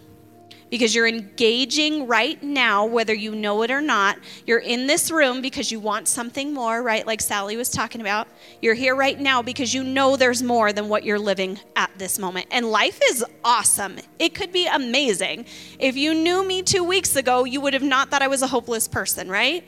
[0.69, 4.17] because you're engaging right now, whether you know it or not.
[4.45, 7.05] You're in this room because you want something more, right?
[7.05, 8.27] Like Sally was talking about.
[8.61, 12.17] You're here right now because you know there's more than what you're living at this
[12.17, 12.47] moment.
[12.51, 13.97] And life is awesome.
[14.19, 15.45] It could be amazing.
[15.79, 18.47] If you knew me two weeks ago, you would have not thought I was a
[18.47, 19.63] hopeless person, right?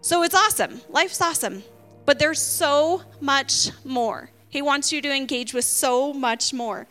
[0.00, 0.80] So it's awesome.
[0.88, 1.62] Life's awesome.
[2.04, 4.30] But there's so much more.
[4.48, 6.86] He wants you to engage with so much more.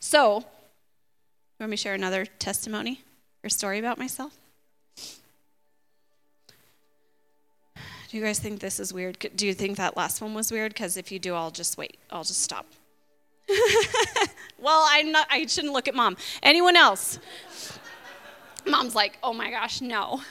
[0.00, 0.44] So,
[1.60, 3.02] want me to share another testimony
[3.42, 4.36] or story about myself?
[7.74, 9.18] Do you guys think this is weird?
[9.36, 10.72] Do you think that last one was weird?
[10.72, 11.98] Because if you do, I'll just wait.
[12.10, 12.66] I'll just stop.
[14.58, 15.26] well, I'm not.
[15.30, 16.16] I shouldn't look at mom.
[16.42, 17.18] Anyone else?
[18.66, 20.22] Mom's like, oh my gosh, no.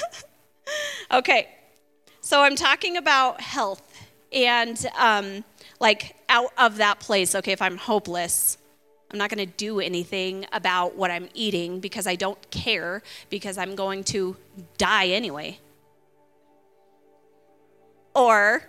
[1.12, 1.48] okay,
[2.20, 3.82] so I'm talking about health
[4.32, 5.44] and um,
[5.80, 7.34] like out of that place.
[7.34, 8.58] Okay, if I'm hopeless,
[9.12, 13.58] I'm not going to do anything about what I'm eating because I don't care because
[13.58, 14.36] I'm going to
[14.78, 15.58] die anyway.
[18.14, 18.62] Or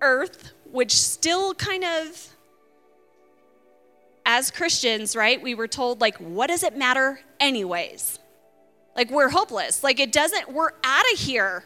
[0.00, 2.28] earth, which still kind of,
[4.24, 8.18] as Christians, right, we were told, like, what does it matter, anyways?
[8.94, 9.82] Like, we're hopeless.
[9.82, 11.64] Like, it doesn't, we're out of here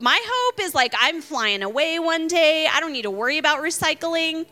[0.00, 2.66] My hope is like I'm flying away one day.
[2.70, 4.46] I don't need to worry about recycling.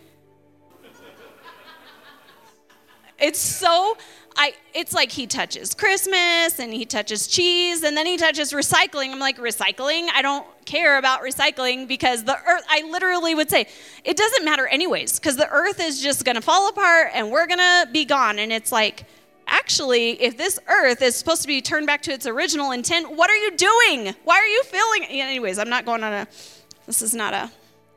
[3.22, 3.96] It's so
[4.36, 9.12] I it's like he touches Christmas and he touches cheese and then he touches recycling.
[9.12, 10.08] I'm like, recycling?
[10.12, 13.68] I don't care about recycling because the earth I literally would say,
[14.04, 17.86] it doesn't matter anyways, because the earth is just gonna fall apart and we're gonna
[17.92, 18.40] be gone.
[18.40, 19.04] And it's like,
[19.46, 23.30] actually, if this earth is supposed to be turned back to its original intent, what
[23.30, 24.14] are you doing?
[24.24, 26.28] Why are you feeling anyways, I'm not going on a
[26.86, 27.50] this is not a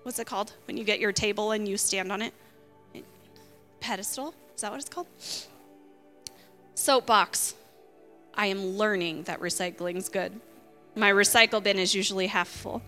[0.04, 0.54] what's it called?
[0.68, 2.34] When you get your table and you stand on it?
[3.80, 4.36] Pedestal?
[4.56, 5.08] Is that what it's called?
[6.76, 7.56] Soapbox.
[8.34, 10.40] I am learning that recycling's good.
[10.96, 12.82] My recycle bin is usually half full.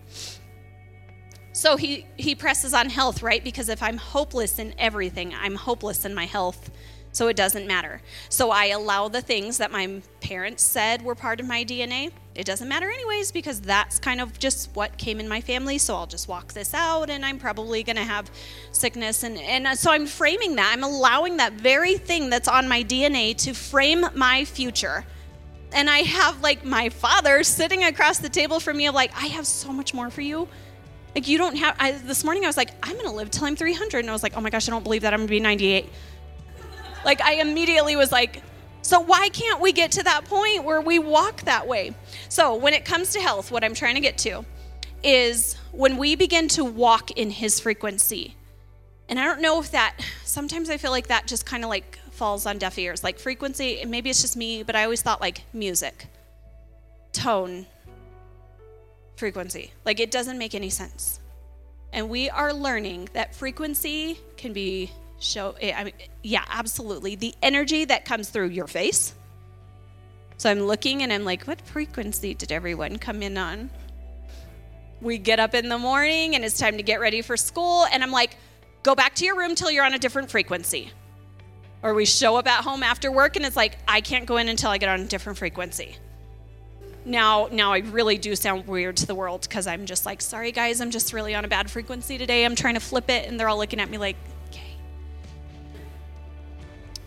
[1.52, 3.42] So he, he presses on health, right?
[3.42, 6.70] Because if I'm hopeless in everything, I'm hopeless in my health
[7.12, 8.00] so it doesn't matter.
[8.28, 12.12] So I allow the things that my parents said were part of my DNA.
[12.38, 15.76] It doesn't matter, anyways, because that's kind of just what came in my family.
[15.76, 18.30] So I'll just walk this out, and I'm probably going to have
[18.70, 19.24] sickness.
[19.24, 20.70] And, and uh, so I'm framing that.
[20.72, 25.04] I'm allowing that very thing that's on my DNA to frame my future.
[25.72, 29.26] And I have like my father sitting across the table from me, of like, I
[29.26, 30.46] have so much more for you.
[31.16, 33.46] Like, you don't have, I, this morning I was like, I'm going to live till
[33.46, 33.98] I'm 300.
[33.98, 35.40] And I was like, oh my gosh, I don't believe that I'm going to be
[35.40, 35.88] 98.
[37.04, 38.44] Like, I immediately was like,
[38.88, 41.94] so why can't we get to that point where we walk that way?
[42.30, 44.46] So, when it comes to health, what I'm trying to get to
[45.02, 48.34] is when we begin to walk in his frequency.
[49.10, 51.98] And I don't know if that, sometimes I feel like that just kind of like
[52.12, 53.04] falls on deaf ears.
[53.04, 56.06] Like frequency, maybe it's just me, but I always thought like music,
[57.12, 57.66] tone,
[59.16, 59.70] frequency.
[59.84, 61.20] Like it doesn't make any sense.
[61.92, 67.14] And we are learning that frequency can be show eh, I mean, yeah absolutely.
[67.14, 69.14] The energy that comes through your face.
[70.36, 73.70] So i'm looking and i'm like what frequency did everyone come in on?
[75.00, 77.86] We get up in the morning and it's time to get ready for school.
[77.92, 78.36] And i'm like
[78.82, 80.90] go back to your room till you're on a different frequency.
[81.82, 84.48] Or we show up at home after work and it's like i can't go in
[84.48, 85.96] until i get on a different frequency.
[87.04, 90.52] Now now i really do sound weird to the world because i'm just like sorry
[90.52, 92.44] guys i'm just really on a bad frequency today.
[92.44, 93.28] I'm trying to flip it.
[93.28, 94.16] And they're all looking at me like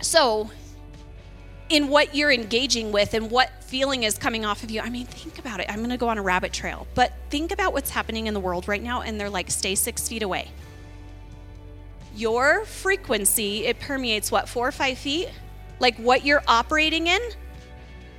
[0.02, 0.50] so,
[1.70, 5.06] in what you're engaging with and what feeling is coming off of you, I mean,
[5.06, 5.68] think about it.
[5.70, 8.40] I'm going to go on a rabbit trail, but think about what's happening in the
[8.40, 10.50] world right now, and they're like, stay six feet away.
[12.16, 15.30] Your frequency, it permeates what, four or five feet?
[15.80, 17.22] Like what you're operating in?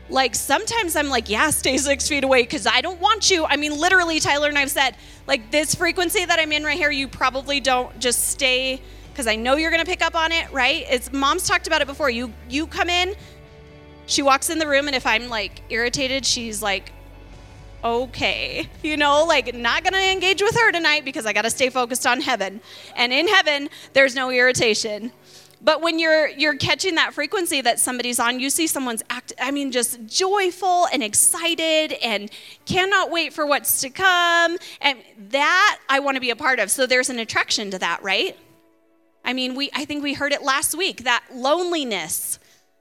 [0.09, 3.45] Like sometimes I'm like, yeah, stay six feet away because I don't want you.
[3.45, 6.91] I mean, literally, Tyler and I've said, like, this frequency that I'm in right here,
[6.91, 8.81] you probably don't just stay
[9.13, 10.85] because I know you're going to pick up on it, right?
[10.89, 12.11] It's mom's talked about it before.
[12.11, 13.15] You you come in,
[14.07, 16.93] she walks in the room and if I'm like irritated, she's like
[17.85, 18.69] okay.
[18.83, 21.71] You know, like not going to engage with her tonight because I got to stay
[21.71, 22.61] focused on heaven.
[22.97, 25.13] And in heaven, there's no irritation.
[25.65, 29.53] But when you're you're catching that frequency that somebody's on, you see someone's act I
[29.53, 32.31] mean just joyful and excited and
[32.67, 34.59] cannot wait for what's to come.
[34.81, 34.99] And
[35.31, 36.71] that I want to be a part of.
[36.71, 38.37] So there's an attraction to that, right?
[39.25, 42.39] I mean, we I think we heard it last week, that loneliness.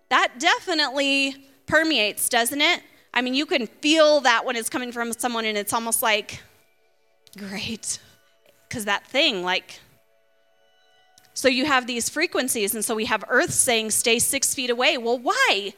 [0.10, 2.82] That definitely permeates, doesn't it?
[3.14, 6.42] I mean, you can feel that when it's coming from someone and it's almost like
[7.38, 8.00] great
[8.70, 9.80] cuz that thing like
[11.34, 14.98] so you have these frequencies and so we have earth saying stay 6 feet away.
[14.98, 15.74] Well, why?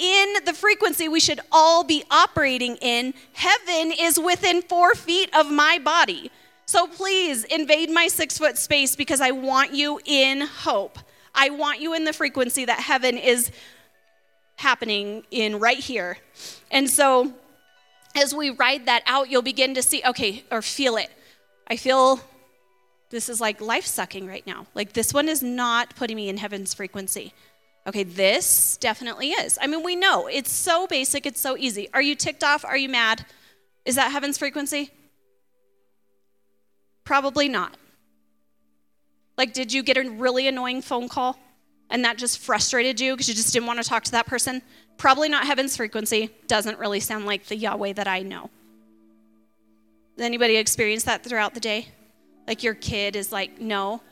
[0.00, 5.52] in the frequency we should all be operating in, heaven is within four feet of
[5.52, 6.30] my body.
[6.70, 11.00] So please invade my six foot space because I want you in hope.
[11.34, 13.50] I want you in the frequency that heaven is
[14.54, 16.18] happening in right here.
[16.70, 17.34] And so
[18.14, 21.10] as we ride that out, you'll begin to see, okay, or feel it.
[21.66, 22.20] I feel
[23.10, 24.68] this is like life sucking right now.
[24.72, 27.34] Like this one is not putting me in heaven's frequency.
[27.84, 29.58] Okay, this definitely is.
[29.60, 31.88] I mean, we know it's so basic, it's so easy.
[31.92, 32.64] Are you ticked off?
[32.64, 33.26] Are you mad?
[33.84, 34.92] Is that heaven's frequency?
[37.04, 37.76] Probably not.
[39.36, 41.38] Like, did you get a really annoying phone call
[41.88, 44.62] and that just frustrated you because you just didn't want to talk to that person?
[44.98, 46.30] Probably not heaven's frequency.
[46.46, 48.50] Doesn't really sound like the Yahweh that I know.
[50.18, 51.88] Anybody experience that throughout the day?
[52.46, 54.02] Like your kid is like, no.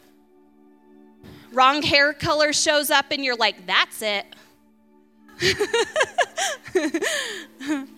[1.53, 4.25] Wrong hair color shows up and you're like, that's it.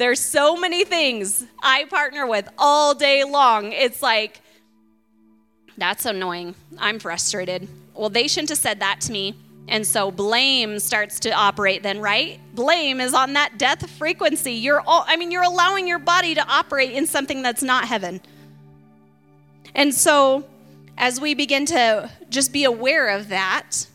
[0.00, 3.72] There's so many things I partner with all day long.
[3.72, 4.40] It's like,
[5.76, 6.54] that's annoying.
[6.78, 7.68] I'm frustrated.
[7.92, 9.34] Well, they shouldn't have said that to me.
[9.68, 12.40] And so blame starts to operate then, right?
[12.54, 14.52] Blame is on that death frequency.
[14.52, 18.22] You're all, I mean, you're allowing your body to operate in something that's not heaven.
[19.74, 20.46] And so
[20.96, 23.86] as we begin to just be aware of that,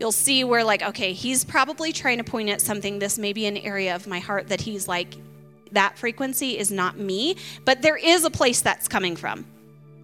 [0.00, 3.44] you'll see where like, okay, he's probably trying to point at something this may be
[3.44, 5.14] an area of my heart that he's like
[5.72, 9.46] that frequency is not me, but there is a place that's coming from.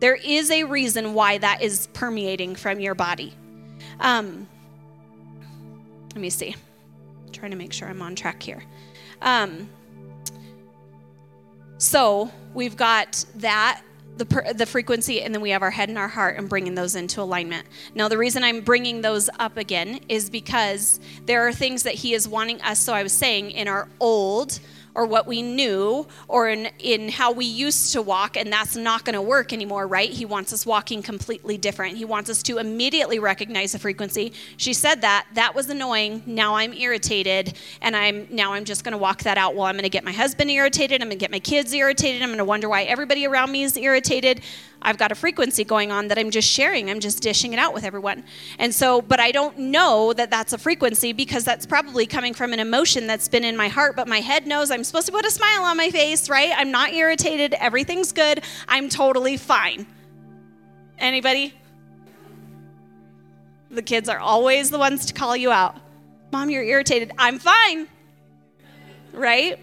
[0.00, 3.34] There is a reason why that is permeating from your body.
[4.00, 4.46] Um,
[6.14, 6.54] let me see.
[7.26, 8.62] I'm trying to make sure I'm on track here.
[9.22, 9.68] Um,
[11.78, 13.82] so we've got that
[14.18, 16.96] the, the frequency, and then we have our head and our heart and bringing those
[16.96, 17.66] into alignment.
[17.94, 22.14] Now, the reason I'm bringing those up again is because there are things that He
[22.14, 24.58] is wanting us, so I was saying, in our old
[24.99, 29.05] or what we knew or in, in how we used to walk, and that's not
[29.05, 30.11] going to work anymore, right?
[30.11, 31.96] He wants us walking completely different.
[31.96, 34.32] He wants us to immediately recognize the frequency.
[34.57, 35.28] She said that.
[35.34, 36.24] That was annoying.
[36.26, 39.55] Now I'm irritated, and I'm now I'm just going to walk that out.
[39.55, 41.01] Well, I'm going to get my husband irritated.
[41.01, 42.20] I'm going to get my kids irritated.
[42.20, 44.40] I'm going to wonder why everybody around me is irritated.
[44.81, 46.89] I've got a frequency going on that I'm just sharing.
[46.89, 48.22] I'm just dishing it out with everyone.
[48.59, 52.53] And so, but I don't know that that's a frequency because that's probably coming from
[52.53, 55.26] an emotion that's been in my heart, but my head knows I'm supposed to put
[55.26, 56.53] a smile on my face, right?
[56.57, 57.55] I'm not irritated.
[57.55, 58.45] Everything's good.
[58.68, 59.87] I'm totally fine.
[60.99, 61.55] Anybody?
[63.70, 65.76] The kids are always the ones to call you out.
[66.31, 67.12] Mom, you're irritated.
[67.18, 67.89] I'm fine.
[69.12, 69.59] Right?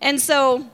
[0.00, 0.68] And so,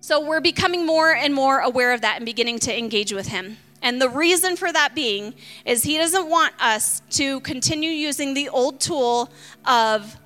[0.00, 3.58] so we're becoming more and more aware of that and beginning to engage with Him.
[3.82, 5.34] And the reason for that being
[5.64, 9.30] is He doesn't want us to continue using the old tool
[9.64, 10.16] of,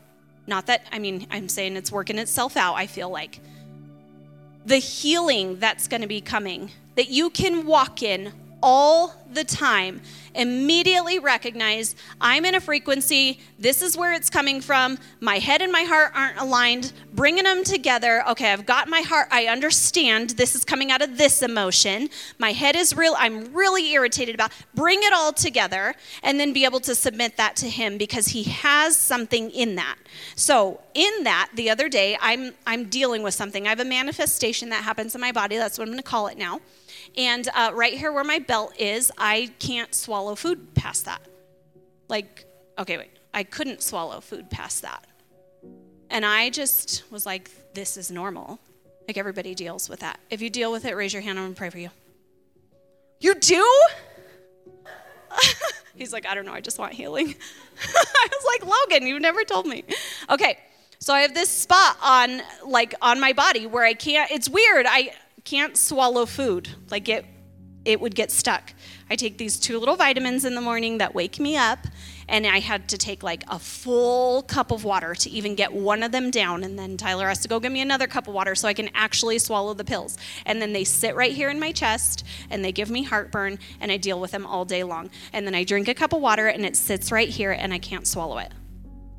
[0.46, 3.40] not that, I mean, I'm saying it's working itself out, I feel like.
[4.66, 8.32] The healing that's going to be coming, that you can walk in
[8.64, 10.00] all the time
[10.34, 15.70] immediately recognize I'm in a frequency, this is where it's coming from, my head and
[15.70, 18.24] my heart aren't aligned, bringing them together.
[18.30, 22.08] Okay, I've got my heart, I understand this is coming out of this emotion.
[22.38, 24.50] My head is real, I'm really irritated about.
[24.74, 28.44] Bring it all together and then be able to submit that to him because he
[28.44, 29.96] has something in that.
[30.36, 33.66] So, in that, the other day, I'm I'm dealing with something.
[33.66, 35.56] I have a manifestation that happens in my body.
[35.56, 36.60] That's what I'm going to call it now.
[37.16, 41.22] And uh, right here where my belt is, I can't swallow food past that.
[42.08, 42.44] Like,
[42.78, 45.06] okay, wait, I couldn't swallow food past that.
[46.10, 48.58] And I just was like, this is normal.
[49.06, 50.18] Like everybody deals with that.
[50.30, 51.38] If you deal with it, raise your hand.
[51.38, 51.90] I'm gonna pray for you.
[53.20, 53.80] You do?
[55.94, 56.52] He's like, I don't know.
[56.52, 57.28] I just want healing.
[57.82, 59.84] I was like, Logan, you never told me.
[60.30, 60.58] Okay,
[60.98, 64.30] so I have this spot on like on my body where I can't.
[64.30, 64.86] It's weird.
[64.88, 65.12] I
[65.44, 66.70] can't swallow food.
[66.90, 67.26] Like it,
[67.84, 68.72] it would get stuck.
[69.10, 71.80] I take these two little vitamins in the morning that wake me up,
[72.26, 76.02] and I had to take like a full cup of water to even get one
[76.02, 76.64] of them down.
[76.64, 78.88] And then Tyler has to go get me another cup of water so I can
[78.94, 80.16] actually swallow the pills.
[80.46, 83.92] And then they sit right here in my chest and they give me heartburn, and
[83.92, 85.10] I deal with them all day long.
[85.34, 87.78] And then I drink a cup of water and it sits right here and I
[87.78, 88.50] can't swallow it.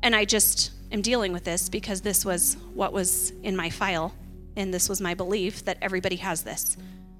[0.02, 4.12] And I just am dealing with this because this was what was in my file
[4.56, 6.76] and this was my belief that everybody has this.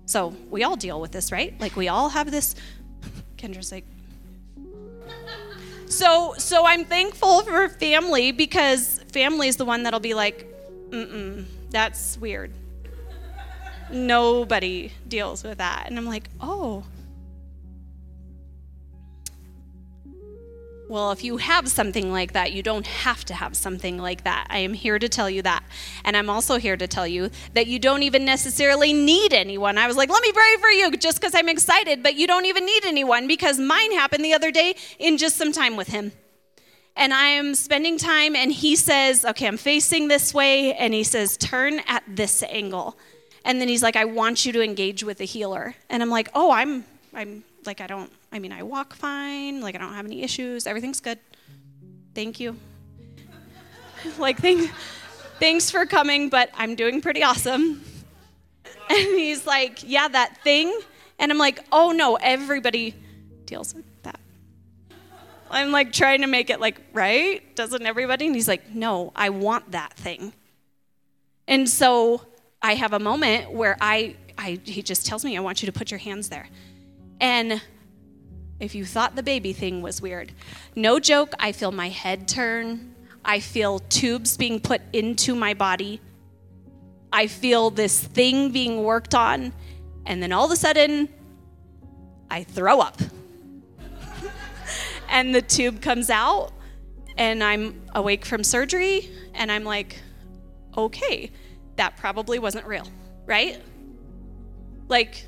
[0.07, 1.59] So we all deal with this, right?
[1.61, 2.55] Like we all have this.
[3.37, 3.85] Kendra's like.
[5.87, 10.47] So so I'm thankful for family because family is the one that'll be like,
[10.91, 12.53] mm mm that's weird.
[13.91, 16.85] Nobody deals with that, and I'm like, oh,
[20.89, 24.47] Well, if you have something like that, you don't have to have something like that.
[24.51, 25.65] I am here to tell you that.
[26.05, 29.79] And I'm also here to tell you that you don't even necessarily need anyone.
[29.79, 32.45] I was like, let me pray for you just because I'm excited, but you don't
[32.45, 36.13] even need anyone because mine happened the other day in just some time with him.
[36.95, 40.73] And I am spending time, and he says, okay, I'm facing this way.
[40.73, 42.97] And he says, turn at this angle.
[43.45, 45.75] And then he's like, I want you to engage with the healer.
[45.91, 49.63] And I'm like, oh, I'm, I'm like, I don't, I mean, I walk fine.
[49.63, 50.67] Like, I don't have any issues.
[50.67, 51.19] Everything's good.
[52.15, 52.57] Thank you.
[54.19, 54.71] like, thank,
[55.41, 57.83] thanks for coming, but I'm doing pretty awesome.
[58.89, 60.73] And he's like, yeah, that thing.
[61.19, 62.95] And I'm like, oh no, everybody
[63.45, 64.21] deals with that.
[65.51, 67.43] I'm like trying to make it like, right?
[67.57, 68.27] Doesn't everybody?
[68.27, 70.33] And he's like, no, I want that thing.
[71.49, 72.23] And so
[72.63, 75.73] I have a moment where I, I he just tells me, I want you to
[75.73, 76.49] put your hands there.
[77.21, 77.61] And
[78.59, 80.33] if you thought the baby thing was weird,
[80.75, 82.95] no joke, I feel my head turn.
[83.25, 86.01] I feel tubes being put into my body.
[87.13, 89.53] I feel this thing being worked on.
[90.07, 91.09] And then all of a sudden,
[92.31, 93.01] I throw up.
[95.09, 96.53] and the tube comes out,
[97.19, 100.01] and I'm awake from surgery, and I'm like,
[100.77, 101.31] okay,
[101.77, 102.87] that probably wasn't real,
[103.27, 103.61] right?
[104.89, 105.27] Like,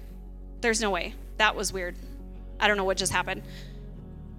[0.61, 1.15] there's no way.
[1.39, 1.97] That was weird.
[2.61, 3.43] I don't know what just happened.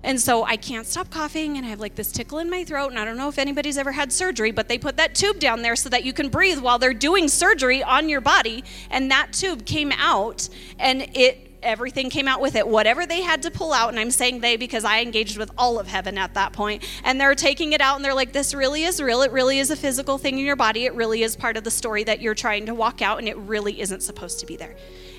[0.01, 2.91] And so I can't stop coughing and I have like this tickle in my throat.
[2.91, 5.61] And I don't know if anybody's ever had surgery, but they put that tube down
[5.61, 8.63] there so that you can breathe while they're doing surgery on your body.
[8.89, 10.47] And that tube came out
[10.77, 14.11] and it everything came out with it whatever they had to pull out and i'm
[14.11, 17.73] saying they because i engaged with all of heaven at that point and they're taking
[17.73, 20.39] it out and they're like this really is real it really is a physical thing
[20.39, 23.01] in your body it really is part of the story that you're trying to walk
[23.01, 24.73] out and it really isn't supposed to be there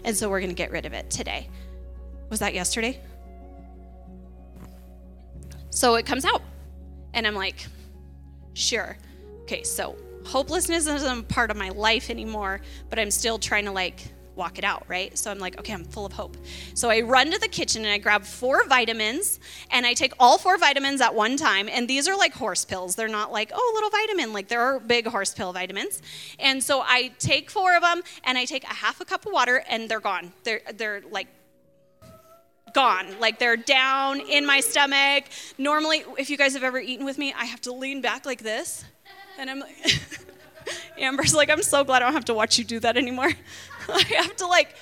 [0.05, 1.47] and so we're going to get rid of it today
[2.31, 3.01] was that yesterday
[5.71, 6.43] so it comes out.
[7.15, 7.67] And I'm like,
[8.55, 8.99] sure.
[9.43, 14.07] Okay, so hopelessness isn't part of my life anymore, but I'm still trying to like
[14.37, 15.17] walk it out, right?
[15.19, 16.37] So I'm like, okay, I'm full of hope.
[16.75, 19.39] So I run to the kitchen and I grab four vitamins
[19.71, 21.69] and I take all four vitamins at one time.
[21.71, 22.95] And these are like horse pills.
[22.95, 24.33] They're not like, oh, little vitamin.
[24.33, 26.01] Like there are big horse pill vitamins.
[26.39, 29.33] And so I take four of them and I take a half a cup of
[29.33, 30.33] water and they're gone.
[30.45, 31.27] They're, they're like
[32.73, 33.07] gone.
[33.21, 35.25] Like they're down in my stomach.
[35.59, 38.43] Normally, if you guys have ever eaten with me, I have to lean back like
[38.43, 38.85] this.
[39.39, 40.01] And I'm like,
[40.99, 43.31] Amber's like, I'm so glad I don't have to watch you do that anymore.
[43.89, 44.75] I have to like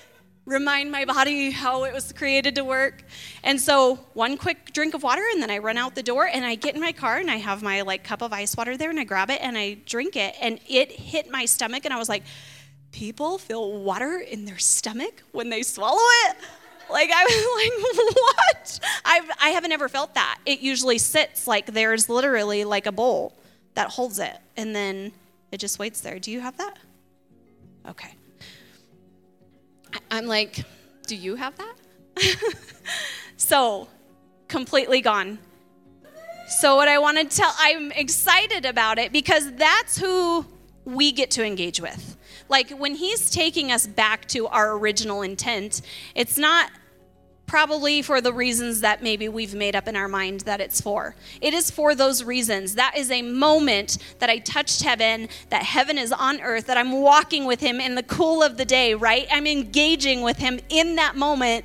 [0.48, 3.04] remind my body how it was created to work.
[3.44, 6.44] And so, one quick drink of water, and then I run out the door and
[6.44, 8.90] I get in my car and I have my like cup of ice water there
[8.90, 10.34] and I grab it and I drink it.
[10.40, 12.24] And it hit my stomach, and I was like,
[12.92, 16.36] people feel water in their stomach when they swallow it?
[16.90, 18.80] Like I was like, what?
[19.04, 20.38] I've I haven't ever felt that.
[20.46, 23.34] It usually sits like there's literally like a bowl
[23.74, 25.12] that holds it, and then
[25.52, 26.18] it just waits there.
[26.18, 26.78] Do you have that?
[27.88, 28.14] Okay.
[30.10, 30.64] I'm like,
[31.06, 31.74] do you have that?
[33.36, 33.88] so,
[34.48, 35.38] completely gone.
[36.48, 40.44] So, what I want to tell, I'm excited about it because that's who
[40.84, 42.16] we get to engage with.
[42.48, 45.82] Like when he's taking us back to our original intent,
[46.14, 46.70] it's not
[47.48, 51.16] probably for the reasons that maybe we've made up in our mind that it's for.
[51.40, 52.74] It is for those reasons.
[52.74, 56.92] That is a moment that I touched heaven, that heaven is on earth, that I'm
[56.92, 59.26] walking with him in the cool of the day, right?
[59.32, 61.64] I'm engaging with him in that moment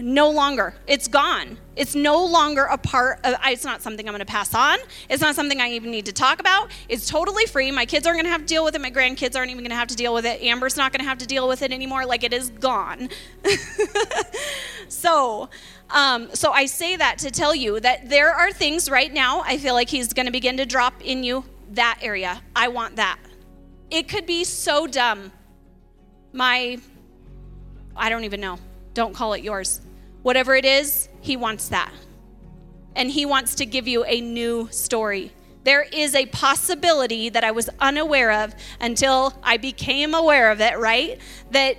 [0.00, 0.74] no longer.
[0.86, 1.58] It's gone.
[1.76, 4.78] It's no longer a part of, it's not something I'm going to pass on.
[5.08, 6.70] It's not something I even need to talk about.
[6.88, 7.70] It's totally free.
[7.70, 8.80] My kids aren't going to have to deal with it.
[8.80, 10.42] My grandkids aren't even going to have to deal with it.
[10.42, 12.06] Amber's not going to have to deal with it anymore.
[12.06, 13.08] Like it is gone.
[14.88, 15.48] so,
[15.90, 19.58] um, so I say that to tell you that there are things right now I
[19.58, 22.42] feel like he's going to begin to drop in you that area.
[22.54, 23.18] I want that.
[23.90, 25.32] It could be so dumb.
[26.32, 26.78] My,
[27.96, 28.58] I don't even know.
[28.94, 29.80] Don't call it yours
[30.28, 31.90] Whatever it is, He wants that.
[32.94, 35.32] And He wants to give you a new story.
[35.64, 40.78] There is a possibility that I was unaware of until I became aware of it,
[40.78, 41.18] right?
[41.52, 41.78] That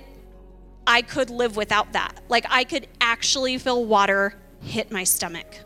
[0.84, 2.24] I could live without that.
[2.28, 5.60] Like I could actually feel water hit my stomach.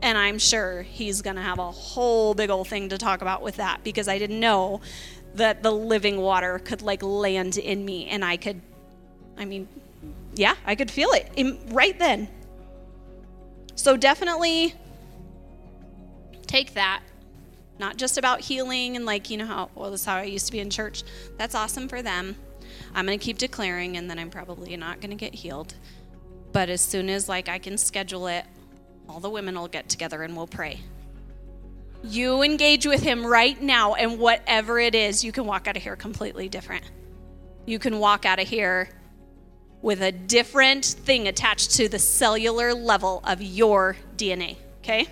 [0.00, 3.42] And I'm sure he's going to have a whole big old thing to talk about
[3.42, 4.80] with that because I didn't know
[5.34, 8.60] that the living water could like land in me and I could,
[9.36, 9.66] I mean,
[10.36, 12.28] yeah, I could feel it in, right then.
[13.74, 14.74] So definitely
[16.46, 17.02] take that.
[17.78, 20.46] Not just about healing and like, you know how, well, this is how I used
[20.46, 21.02] to be in church.
[21.36, 22.36] That's awesome for them.
[22.94, 25.74] I'm going to keep declaring and then I'm probably not going to get healed.
[26.52, 28.46] But as soon as like I can schedule it,
[29.08, 30.80] all the women will get together and we'll pray.
[32.02, 35.82] You engage with him right now and whatever it is, you can walk out of
[35.82, 36.84] here completely different.
[37.66, 38.88] You can walk out of here
[39.86, 45.06] with a different thing attached to the cellular level of your DNA, okay?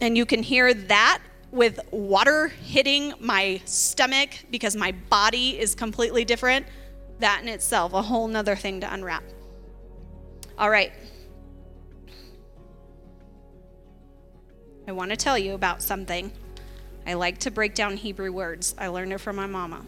[0.00, 1.20] And you can hear that
[1.52, 6.66] with water hitting my stomach because my body is completely different.
[7.20, 9.22] That in itself, a whole nother thing to unwrap.
[10.58, 10.90] All right.
[14.88, 16.32] I want to tell you about something.
[17.06, 18.74] I like to break down Hebrew words.
[18.76, 19.84] I learned it from my mama.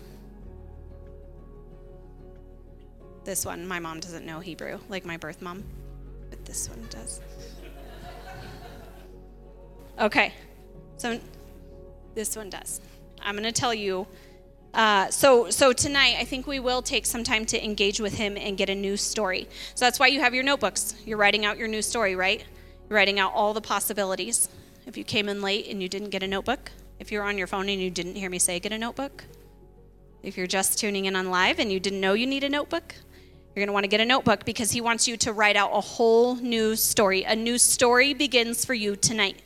[3.24, 5.62] This one, my mom doesn't know Hebrew, like my birth mom,
[6.30, 7.20] but this one does.
[9.98, 10.32] Okay,
[10.96, 11.20] so
[12.14, 12.80] this one does.
[13.20, 14.06] I'm going to tell you.
[14.72, 18.36] Uh, so, so tonight, I think we will take some time to engage with him
[18.36, 19.48] and get a new story.
[19.74, 20.94] So that's why you have your notebooks.
[21.04, 22.44] You're writing out your new story, right?
[22.88, 24.48] You're writing out all the possibilities.
[24.86, 27.46] If you came in late and you didn't get a notebook, if you're on your
[27.46, 29.24] phone and you didn't hear me say get a notebook,
[30.22, 32.94] if you're just tuning in on live and you didn't know you need a notebook,
[33.54, 35.70] You're going to want to get a notebook because he wants you to write out
[35.72, 37.24] a whole new story.
[37.24, 39.42] A new story begins for you tonight.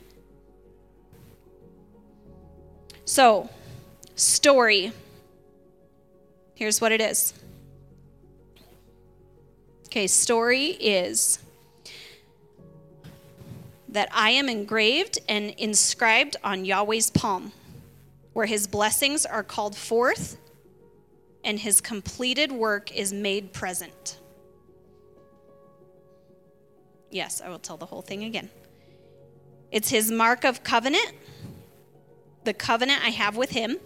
[3.05, 3.49] So,
[4.15, 4.91] story.
[6.53, 7.33] Here's what it is.
[9.87, 11.39] Okay, story is
[13.89, 17.53] that I am engraved and inscribed on Yahweh's palm,
[18.33, 20.37] where his blessings are called forth
[21.45, 24.17] and his completed work is made present.
[27.11, 28.49] Yes, I will tell the whole thing again.
[29.71, 31.13] It's his mark of covenant,
[32.43, 33.77] the covenant I have with him.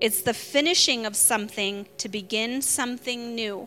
[0.00, 3.66] It's the finishing of something to begin something new.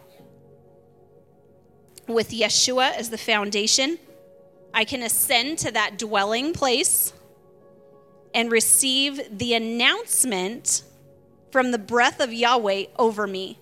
[2.08, 3.98] With Yeshua as the foundation,
[4.74, 7.12] I can ascend to that dwelling place
[8.36, 10.84] and receive the announcement
[11.56, 13.58] from the breath of Yahweh over me.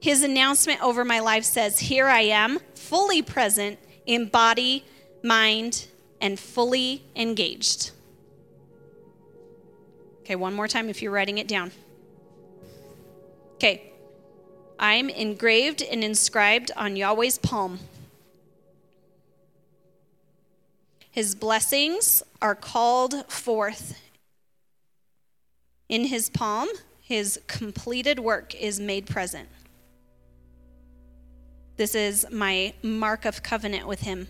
[0.00, 4.84] His announcement over my life says, Here I am, fully present in body,
[5.22, 5.86] mind,
[6.20, 7.92] and fully engaged.
[10.20, 11.72] Okay, one more time if you're writing it down.
[13.54, 13.90] Okay,
[14.78, 17.78] I'm engraved and inscribed on Yahweh's palm.
[21.10, 23.98] His blessings are called forth
[25.88, 26.68] in his palm
[27.06, 29.48] his completed work is made present.
[31.76, 34.26] This is my mark of covenant with him.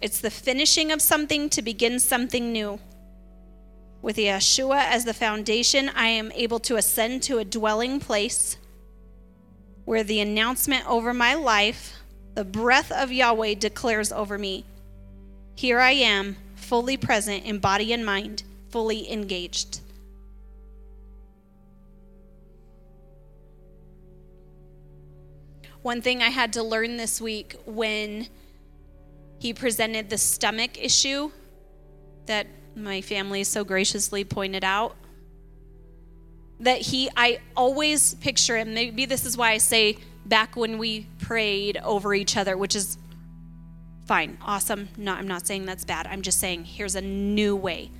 [0.00, 2.80] It's the finishing of something to begin something new.
[4.00, 8.56] With Yeshua as the foundation, I am able to ascend to a dwelling place
[9.84, 11.98] where the announcement over my life,
[12.32, 14.64] the breath of Yahweh declares over me
[15.56, 19.80] Here I am, fully present in body and mind fully engaged.
[25.82, 28.28] One thing I had to learn this week when
[29.38, 31.30] he presented the stomach issue
[32.26, 32.46] that
[32.76, 34.94] my family so graciously pointed out
[36.60, 39.96] that he I always picture him maybe this is why I say
[40.26, 42.98] back when we prayed over each other which is
[44.06, 47.90] fine awesome no I'm not saying that's bad I'm just saying here's a new way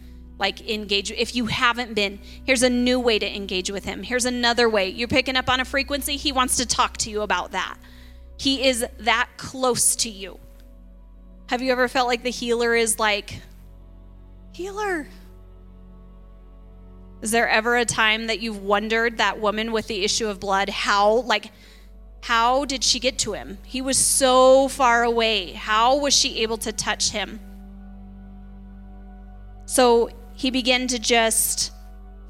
[0.40, 4.02] like engage if you haven't been here's a new way to engage with him.
[4.02, 4.88] Here's another way.
[4.88, 6.16] You're picking up on a frequency.
[6.16, 7.76] He wants to talk to you about that.
[8.38, 10.40] He is that close to you.
[11.48, 13.42] Have you ever felt like the healer is like
[14.52, 15.06] healer
[17.22, 20.70] is there ever a time that you've wondered that woman with the issue of blood
[20.70, 21.52] how like
[22.22, 23.58] how did she get to him?
[23.64, 25.52] He was so far away.
[25.52, 27.40] How was she able to touch him?
[29.64, 30.10] So
[30.40, 31.70] he began to just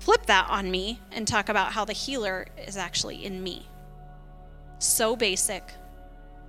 [0.00, 3.64] flip that on me and talk about how the healer is actually in me.
[4.80, 5.62] So basic,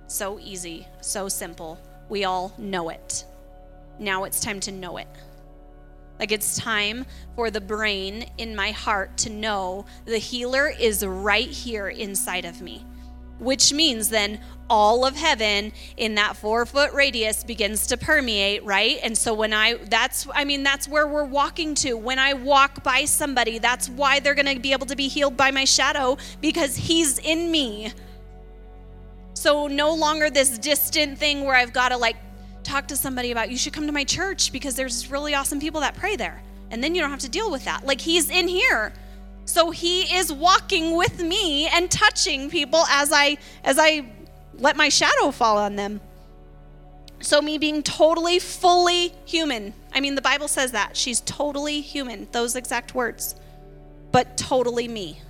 [0.08, 1.78] so easy, so simple.
[2.08, 3.24] We all know it.
[4.00, 5.06] Now it's time to know it.
[6.18, 7.06] Like it's time
[7.36, 12.60] for the brain in my heart to know the healer is right here inside of
[12.60, 12.84] me
[13.42, 14.40] which means then
[14.70, 18.98] all of heaven in that four foot radius begins to permeate, right?
[19.02, 21.94] And so when I, that's, I mean, that's where we're walking to.
[21.94, 25.36] When I walk by somebody, that's why they're going to be able to be healed
[25.36, 27.92] by my shadow because he's in me.
[29.34, 32.16] So no longer this distant thing where I've got to like
[32.62, 35.80] talk to somebody about, you should come to my church because there's really awesome people
[35.80, 36.42] that pray there.
[36.70, 37.84] And then you don't have to deal with that.
[37.84, 38.94] Like he's in here.
[39.44, 44.06] So he is walking with me and touching people as I as I
[44.54, 46.00] let my shadow fall on them.
[47.20, 49.74] So me being totally fully human.
[49.92, 50.96] I mean the Bible says that.
[50.96, 52.28] She's totally human.
[52.32, 53.34] Those exact words.
[54.10, 55.20] But totally me.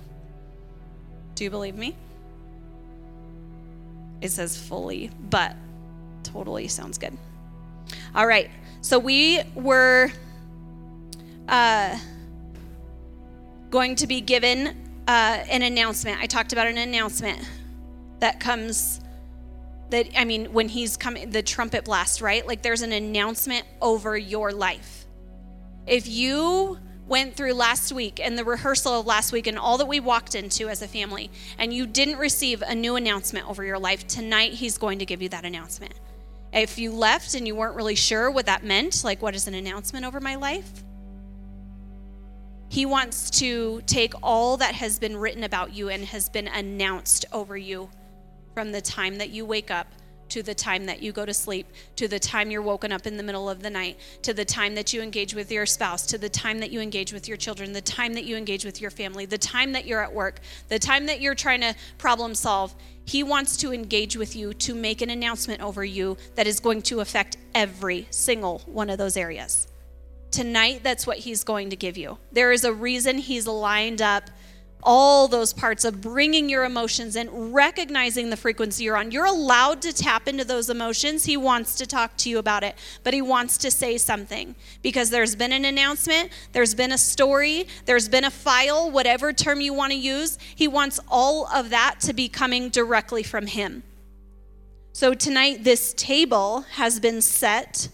[1.35, 1.95] Do you believe me?
[4.21, 5.55] It says fully, but
[6.23, 7.17] totally sounds good.
[8.15, 8.49] All right.
[8.81, 10.11] So we were
[11.47, 11.97] uh
[13.73, 14.67] going to be given
[15.07, 16.21] uh, an announcement.
[16.21, 17.39] I talked about an announcement
[18.19, 19.01] that comes
[19.89, 22.45] that I mean when he's coming the trumpet blast, right?
[22.45, 25.05] Like there's an announcement over your life.
[25.87, 29.87] If you went through last week and the rehearsal of last week and all that
[29.87, 33.79] we walked into as a family and you didn't receive a new announcement over your
[33.79, 35.93] life, tonight he's going to give you that announcement.
[36.53, 39.55] If you left and you weren't really sure what that meant, like what is an
[39.55, 40.83] announcement over my life?
[42.73, 47.23] He wants to take all that has been written about you and has been announced
[47.31, 47.87] over you
[48.55, 49.85] from the time that you wake up
[50.29, 51.67] to the time that you go to sleep,
[51.97, 54.73] to the time you're woken up in the middle of the night, to the time
[54.73, 57.73] that you engage with your spouse, to the time that you engage with your children,
[57.73, 60.79] the time that you engage with your family, the time that you're at work, the
[60.79, 62.73] time that you're trying to problem solve.
[63.05, 66.81] He wants to engage with you to make an announcement over you that is going
[66.83, 69.67] to affect every single one of those areas.
[70.33, 72.17] Tonight, that's what he's going to give you.
[72.31, 74.31] There is a reason he's lined up
[74.81, 79.11] all those parts of bringing your emotions and recognizing the frequency you're on.
[79.11, 81.23] You're allowed to tap into those emotions.
[81.23, 85.11] He wants to talk to you about it, but he wants to say something because
[85.11, 89.71] there's been an announcement, there's been a story, there's been a file, whatever term you
[89.71, 90.39] want to use.
[90.55, 93.83] He wants all of that to be coming directly from him.
[94.93, 97.89] So tonight, this table has been set.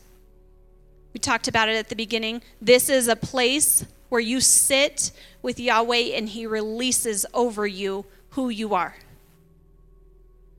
[1.19, 2.41] We talked about it at the beginning.
[2.61, 5.11] This is a place where you sit
[5.41, 8.95] with Yahweh and He releases over you who you are.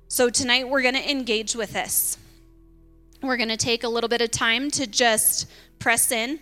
[0.09, 2.19] So tonight we're going to engage with this.
[3.23, 5.47] We're going to take a little bit of time to just
[5.79, 6.39] press in.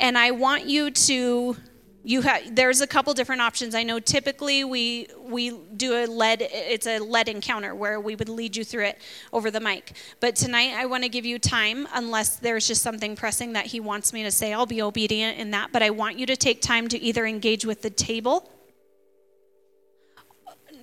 [0.00, 1.56] And I want you to
[2.02, 3.74] you have there's a couple different options.
[3.74, 8.28] I know typically we we do a lead it's a lead encounter where we would
[8.28, 8.98] lead you through it
[9.32, 9.92] over the mic.
[10.18, 13.80] But tonight i want to give you time unless there's just something pressing that he
[13.80, 14.52] wants me to say.
[14.52, 17.64] I'll be obedient in that but i want you to take time to either engage
[17.64, 18.50] with the table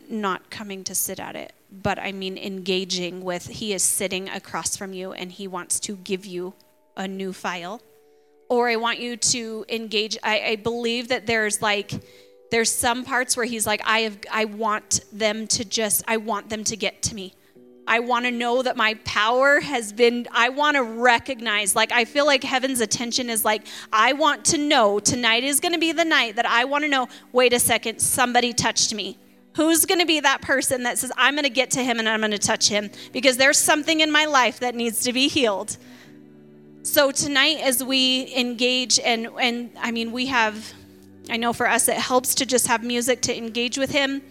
[0.09, 4.78] not coming to sit at it but i mean engaging with he is sitting across
[4.78, 6.53] from you and he wants to give you
[6.95, 7.82] a new file
[8.49, 10.17] or I want you to engage.
[10.23, 11.91] I, I, believe that there's like
[12.49, 16.49] there's some parts where he's like, I have I want them to just I want
[16.49, 17.33] them to get to me.
[17.87, 22.03] I want to know that my power has been, I want to recognize, like, I
[22.03, 25.93] feel like heaven's attention is like, I want to know tonight is going to be
[25.93, 29.17] the night that I want to know, wait a second, somebody touched me.
[29.55, 32.09] Who's going to be that person that says, I'm going to get to him and
[32.09, 32.91] I'm going to touch him?
[33.13, 35.77] Because there's something in my life that needs to be healed.
[36.88, 40.73] So tonight, as we engage, and and I mean, we have,
[41.29, 44.21] I know for us it helps to just have music to engage with Him.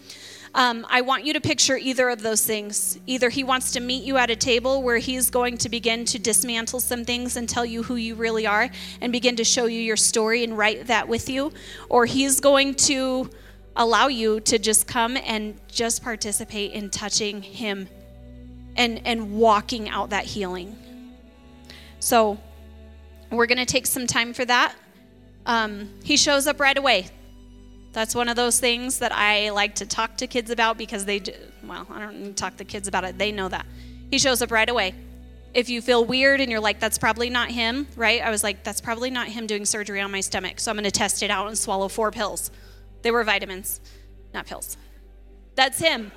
[0.55, 2.99] Um, I want you to picture either of those things.
[3.07, 6.19] Either He wants to meet you at a table where He's going to begin to
[6.19, 8.71] dismantle some things and tell you who you really are,
[9.03, 11.53] and begin to show you your story and write that with you,
[11.91, 13.29] or He's going to
[13.77, 17.87] allow you to just come and just participate in touching Him
[18.77, 20.75] and and walking out that healing.
[22.07, 22.39] So
[23.33, 24.77] we're going to take some time for that.
[25.45, 27.09] Um, he shows up right away.
[27.91, 31.19] That's one of those things that I like to talk to kids about because they,
[31.19, 31.33] do,
[31.65, 33.19] well, I don't need to talk to kids about it.
[33.19, 33.67] They know that.
[34.09, 34.95] He shows up right away.
[35.53, 38.23] If you feel weird and you're like, that's probably not him, right?
[38.23, 40.61] I was like, that's probably not him doing surgery on my stomach.
[40.61, 42.53] So I'm going to test it out and swallow four pills.
[43.03, 43.81] They were vitamins,
[44.33, 44.77] not pills.
[45.57, 46.13] That's him.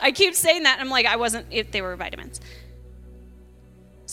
[0.00, 0.78] I keep saying that.
[0.78, 2.40] I'm like, I wasn't, if they were vitamins.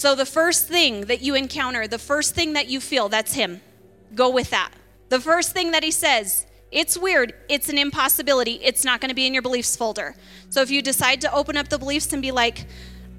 [0.02, 3.62] So the first thing that you encounter, the first thing that you feel, that's him.
[4.16, 4.72] Go with that.
[5.10, 7.36] The first thing that he says, it's weird.
[7.50, 8.54] It's an impossibility.
[8.64, 10.16] It's not going to be in your beliefs folder.
[10.50, 12.66] So if you decide to open up the beliefs and be like,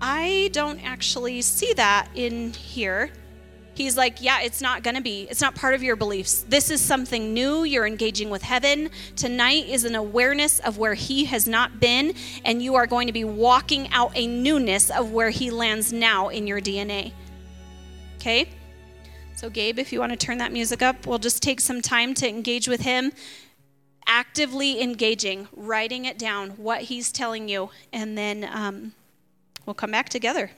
[0.01, 3.13] I don't actually see that in here,
[3.75, 5.27] He's like, yeah, it's not going to be.
[5.31, 6.45] It's not part of your beliefs.
[6.47, 7.65] This is something new.
[7.65, 8.91] You're engaging with heaven.
[9.17, 12.15] Tonight is an awareness of where He has not been,
[12.45, 16.29] and you are going to be walking out a newness of where He lands now
[16.29, 17.13] in your DNA.
[18.17, 18.49] Okay?
[19.35, 22.13] So, Gabe, if you want to turn that music up, we'll just take some time
[22.15, 23.13] to engage with Him.
[24.07, 28.93] Actively engaging, writing it down, what He's telling you, and then um,
[29.65, 30.51] we'll come back together.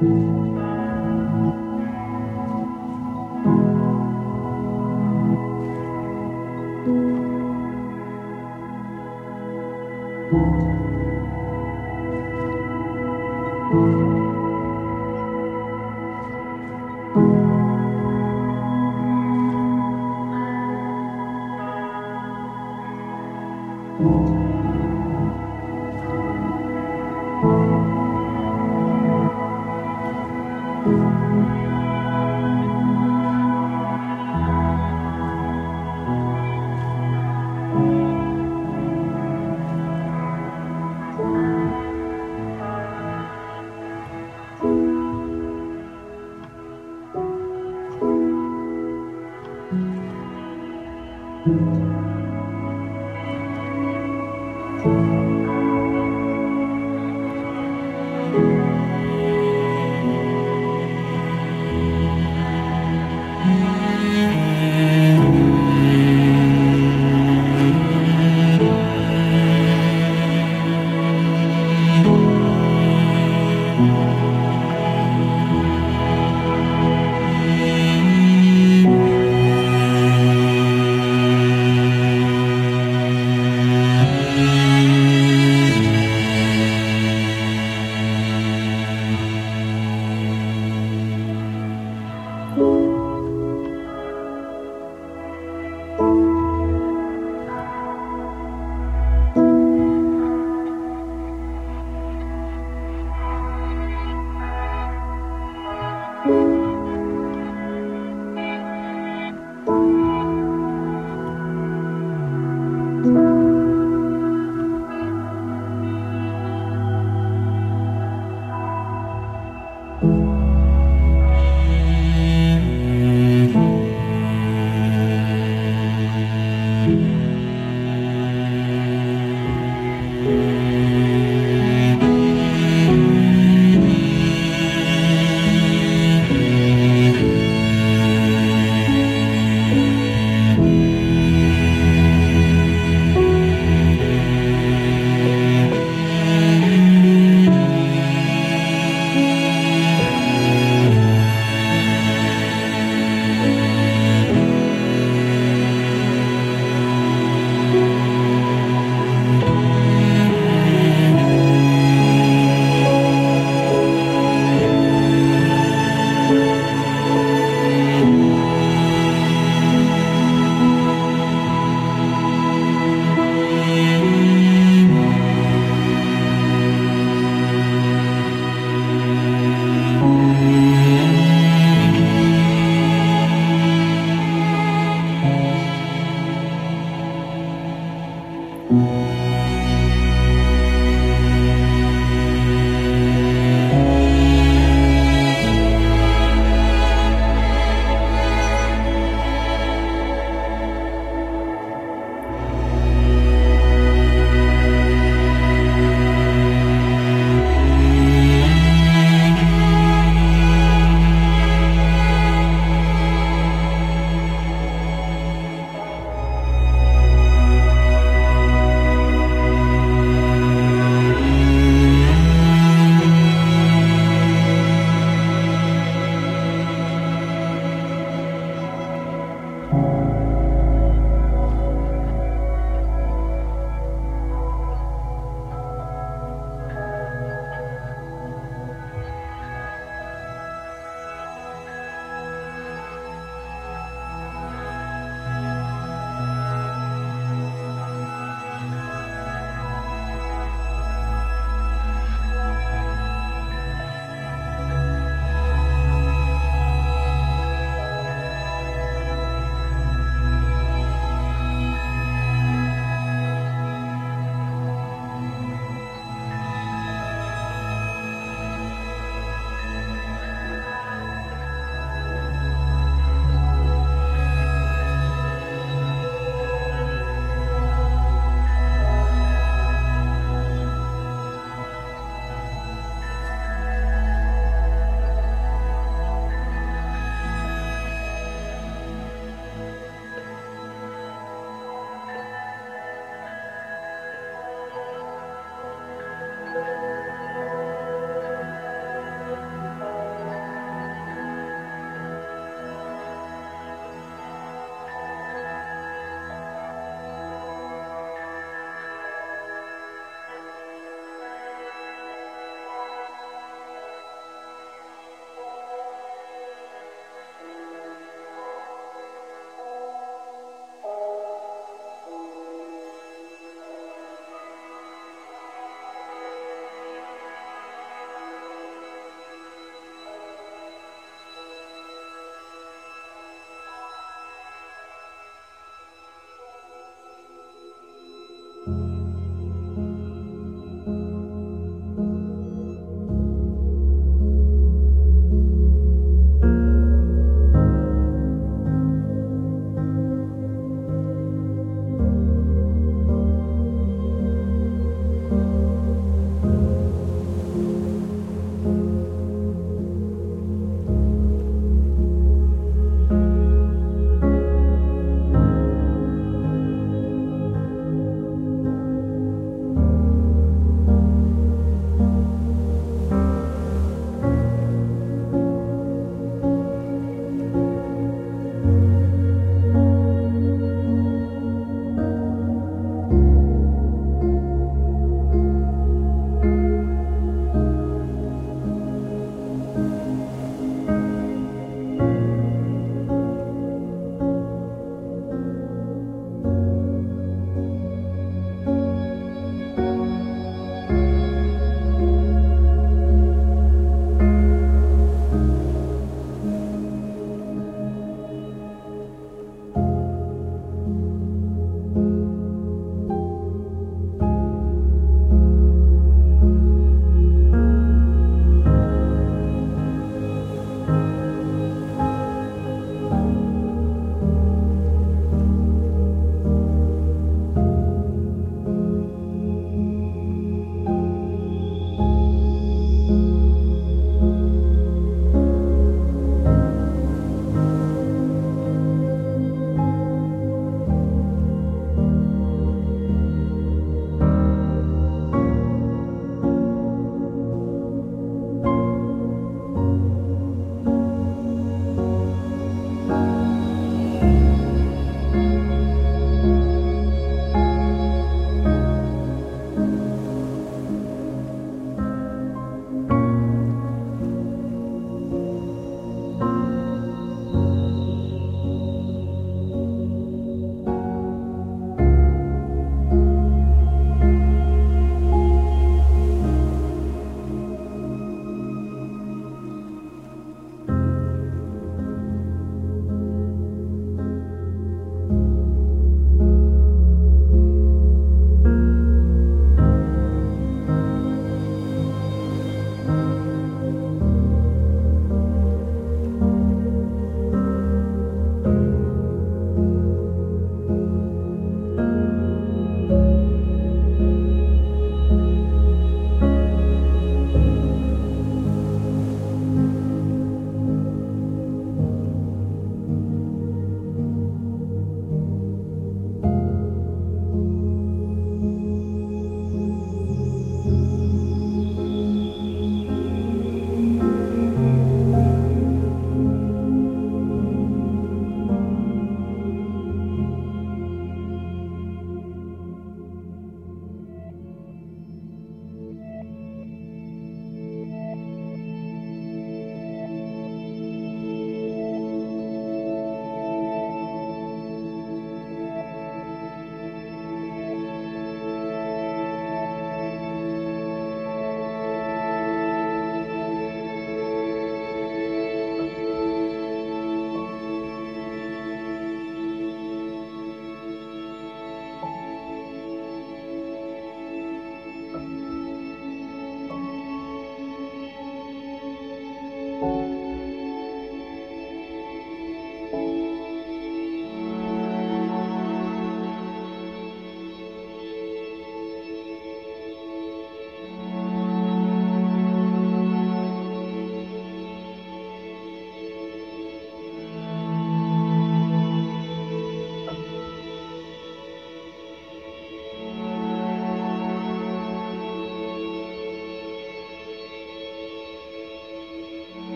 [0.00, 0.31] Thank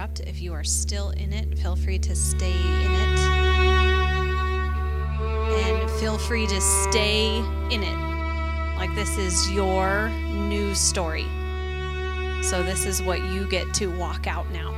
[0.00, 0.20] interrupt.
[0.20, 3.18] If you are still in it, feel free to stay in it.
[5.52, 7.36] And feel free to stay
[7.70, 8.76] in it.
[8.76, 11.26] Like this is your new story.
[12.42, 14.72] So this is what you get to walk out now.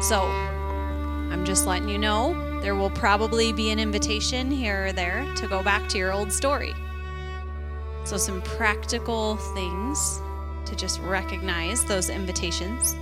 [0.00, 5.32] So I'm just letting you know there will probably be an invitation here or there
[5.36, 6.74] to go back to your old story.
[8.04, 10.20] So, some practical things
[10.64, 12.94] to just recognize those invitations.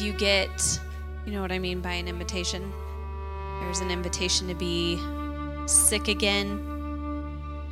[0.00, 0.80] You get,
[1.26, 2.72] you know what I mean by an invitation?
[3.60, 4.98] There's an invitation to be
[5.66, 6.58] sick again,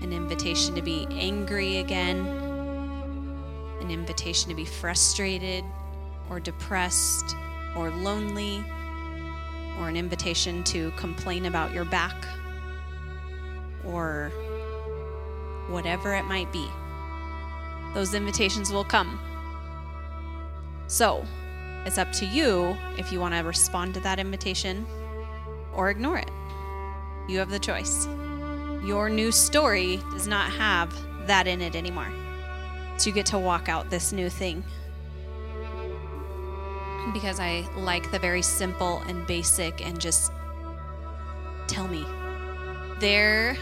[0.03, 2.27] an invitation to be angry again,
[3.81, 5.65] an invitation to be frustrated
[6.29, 7.35] or depressed
[7.75, 8.63] or lonely,
[9.81, 12.29] or an invitation to complain about your back
[13.87, 14.31] or
[15.71, 16.69] whatever it might be.
[17.95, 19.19] Those invitations will come.
[20.89, 21.25] So,
[21.87, 24.87] it's up to you if you want to respond to that invitation
[25.75, 26.31] or ignore it.
[27.29, 28.07] You have the choice.
[28.85, 30.95] Your new story does not have
[31.27, 32.11] that in it anymore.
[32.97, 34.65] So you get to walk out this new thing.
[37.13, 40.33] Because I like the very simple and basic and just
[41.69, 42.05] tell me.
[42.99, 43.57] There,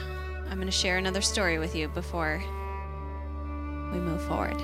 [0.49, 2.43] I'm going to share another story with you before
[3.93, 4.59] we move forward.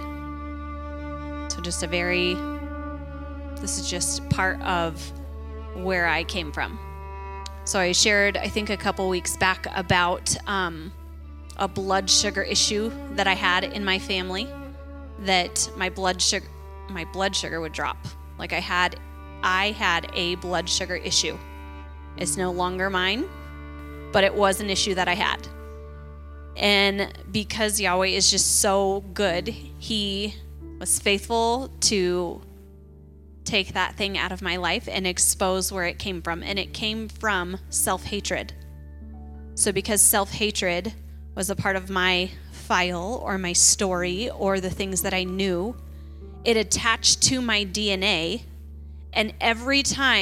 [1.52, 2.34] So, just a very,
[3.62, 5.00] this is just part of
[5.74, 6.78] where I came from.
[7.64, 10.92] So, I shared, I think, a couple weeks back about um,
[11.56, 14.48] a blood sugar issue that I had in my family.
[15.20, 16.48] That my blood sugar,
[16.90, 17.96] my blood sugar would drop.
[18.36, 18.98] Like I had,
[19.44, 21.38] I had a blood sugar issue.
[22.16, 23.28] It's no longer mine,
[24.10, 25.46] but it was an issue that I had.
[26.56, 30.34] And because Yahweh is just so good, He
[30.80, 32.40] was faithful to
[33.44, 36.42] take that thing out of my life and expose where it came from.
[36.42, 38.52] And it came from self hatred.
[39.54, 40.94] So, because self hatred
[41.34, 45.76] was a part of my file or my story or the things that I knew,
[46.44, 48.42] it attached to my DNA.
[49.12, 50.02] And every time